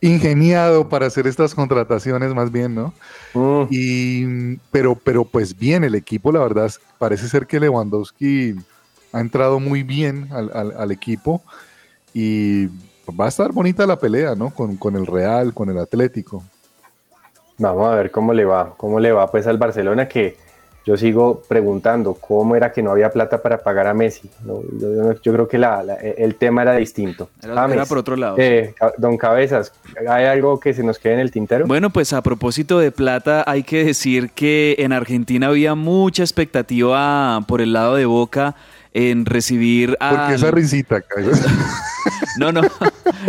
[0.02, 2.94] ingeniado para hacer estas contrataciones más bien, ¿no?
[3.34, 3.68] Mm.
[3.70, 8.56] Y, pero, pero pues bien, el equipo, la verdad, parece ser que Lewandowski
[9.14, 11.42] ha entrado muy bien al, equipo
[12.14, 12.68] y
[13.20, 14.52] va a estar bonita la pelea, ¿no?
[14.52, 16.44] Con, con, el Real, con el Atlético.
[17.58, 20.38] Vamos a ver cómo le va, cómo le va pues al Barcelona que
[20.86, 24.30] yo sigo preguntando cómo era que no había plata para pagar a Messi.
[24.46, 25.58] Yo, creo que
[26.18, 27.30] el tema era distinto.
[27.44, 28.36] Era, por otro lado.
[28.40, 29.74] Eh, don Cabezas,
[30.10, 31.68] ¿hay algo que se nos quede en el tintero?
[31.68, 37.40] Bueno, pues a propósito de plata, hay que decir que en Argentina había mucha expectativa
[37.48, 38.56] por el lado de Boca
[38.94, 40.10] en recibir a...
[40.10, 41.04] Porque esa risita,
[42.38, 42.62] No, no,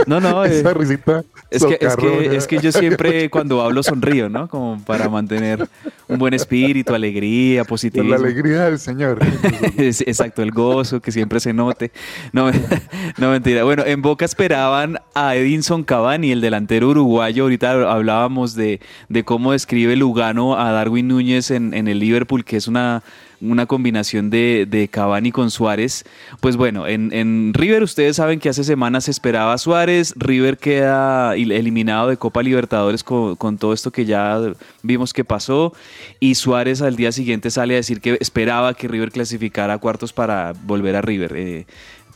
[0.06, 0.44] no, no.
[0.44, 1.24] esa eh, risita.
[1.50, 4.48] Es que, es, que, es que yo siempre cuando hablo sonrío, ¿no?
[4.48, 5.68] Como para mantener
[6.08, 8.14] un buen espíritu, alegría, positivismo.
[8.14, 9.18] La alegría del Señor.
[9.76, 11.92] Exacto, el gozo, que siempre se note.
[12.32, 12.50] No,
[13.18, 13.64] no mentira.
[13.64, 17.44] Bueno, en Boca esperaban a Edinson Cavani, el delantero uruguayo.
[17.44, 22.56] Ahorita hablábamos de, de cómo describe Lugano a Darwin Núñez en, en el Liverpool, que
[22.56, 23.02] es una
[23.42, 26.04] una combinación de, de Cavani con Suárez.
[26.40, 30.58] Pues bueno, en, en, River ustedes saben que hace semanas se esperaba a Suárez, River
[30.58, 34.40] queda eliminado de Copa Libertadores con, con, todo esto que ya
[34.82, 35.72] vimos que pasó
[36.20, 40.12] y Suárez al día siguiente sale a decir que esperaba que River clasificara a cuartos
[40.12, 41.34] para volver a River.
[41.36, 41.66] Eh,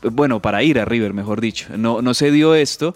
[0.03, 1.66] bueno, para ir a River, mejor dicho.
[1.76, 2.94] No, no se dio esto.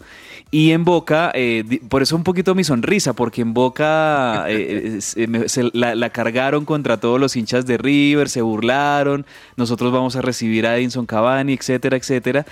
[0.52, 5.28] Y en Boca, eh, por eso un poquito mi sonrisa, porque en Boca eh, se,
[5.72, 9.24] la, cargaron contra todos los hinchas de River, se burlaron,
[9.56, 12.46] nosotros vamos a recibir a Edinson Cavani, etcétera, etcétera.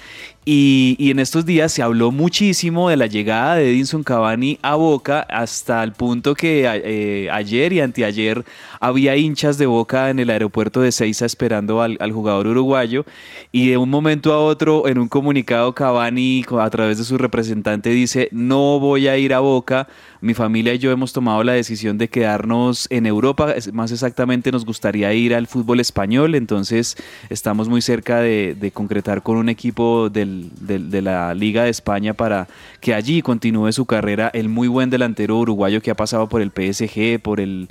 [0.45, 5.21] Y, en estos días se habló muchísimo de la llegada de Edinson Cavani a Boca
[5.29, 8.45] hasta el punto que eh, ayer y anteayer
[8.81, 13.05] había hinchas de Boca en el aeropuerto de Ceiza esperando al, al, jugador uruguayo
[13.53, 17.91] y de un momento a otro en un comunicado Cavani a través de su representante
[17.91, 19.89] dice no voy a ir a Boca.
[20.21, 24.65] Mi familia y yo hemos tomado la decisión de quedarnos en Europa, más exactamente nos
[24.65, 26.97] gustaría ir al fútbol español, entonces
[27.31, 32.49] estamos muy cerca de, concretar con un equipo de la Liga de España para
[32.81, 36.51] que allí continúe su carrera el muy buen delantero uruguayo que ha pasado por el
[36.51, 37.69] PSG, por el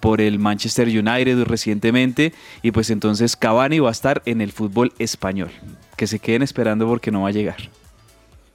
[0.00, 2.32] por el Manchester United recientemente
[2.62, 5.50] y pues entonces Cavani va a estar en el fútbol español.
[5.96, 7.58] Que se queden esperando porque no va a llegar.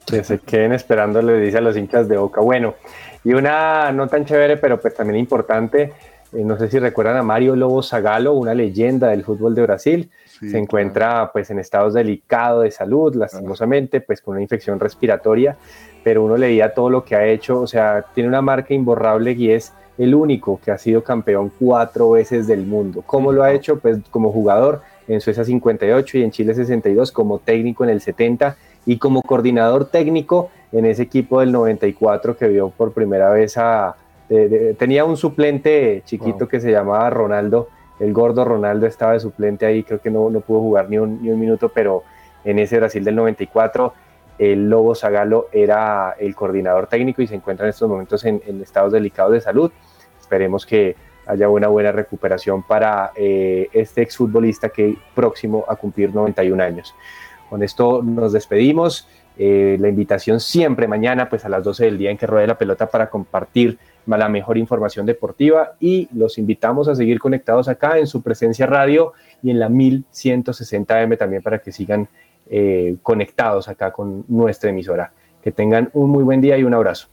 [0.05, 2.41] Que se queden esperando, le dice a los hinchas de Boca.
[2.41, 2.75] Bueno,
[3.23, 5.93] y una no tan chévere, pero pues también importante,
[6.33, 10.11] eh, no sé si recuerdan a Mario Lobo Zagalo, una leyenda del fútbol de Brasil.
[10.25, 15.55] se encuentra pues en estados delicados de salud, lastimosamente, pues con una infección respiratoria,
[16.03, 19.51] pero uno leía todo lo que ha hecho, o sea, tiene una marca imborrable y
[19.51, 23.03] es el único que ha sido campeón cuatro veces del mundo.
[23.05, 23.79] ¿Cómo lo ha hecho?
[23.79, 28.57] Pues como jugador en Suecia 58 y en Chile 62, como técnico en el 70
[28.85, 33.95] y como coordinador técnico en ese equipo del 94 que vio por primera vez a...
[34.77, 37.69] tenía un suplente chiquito que se llamaba Ronaldo,
[37.99, 41.21] el gordo Ronaldo estaba de suplente ahí, creo que no, no pudo jugar ni un,
[41.21, 42.03] ni un minuto, pero
[42.43, 43.93] en ese Brasil del 94
[44.37, 48.91] el Lobo Zagalo era el coordinador técnico y se encuentra en estos momentos en, estados
[48.91, 49.71] delicados de salud.
[50.25, 50.95] Esperemos que
[51.27, 56.95] haya una buena recuperación para eh, este exfutbolista que próximo a cumplir 91 años.
[57.47, 59.07] Con esto nos despedimos.
[59.37, 62.57] Eh, la invitación siempre mañana, pues a las 12 del día en que ruede la
[62.57, 68.07] pelota para compartir la mejor información deportiva y los invitamos a seguir conectados acá en
[68.07, 69.13] su presencia radio
[69.43, 72.07] y en la 1160M también para que sigan
[72.49, 75.11] eh, conectados acá con nuestra emisora.
[75.43, 77.09] Que tengan un muy buen día y un abrazo.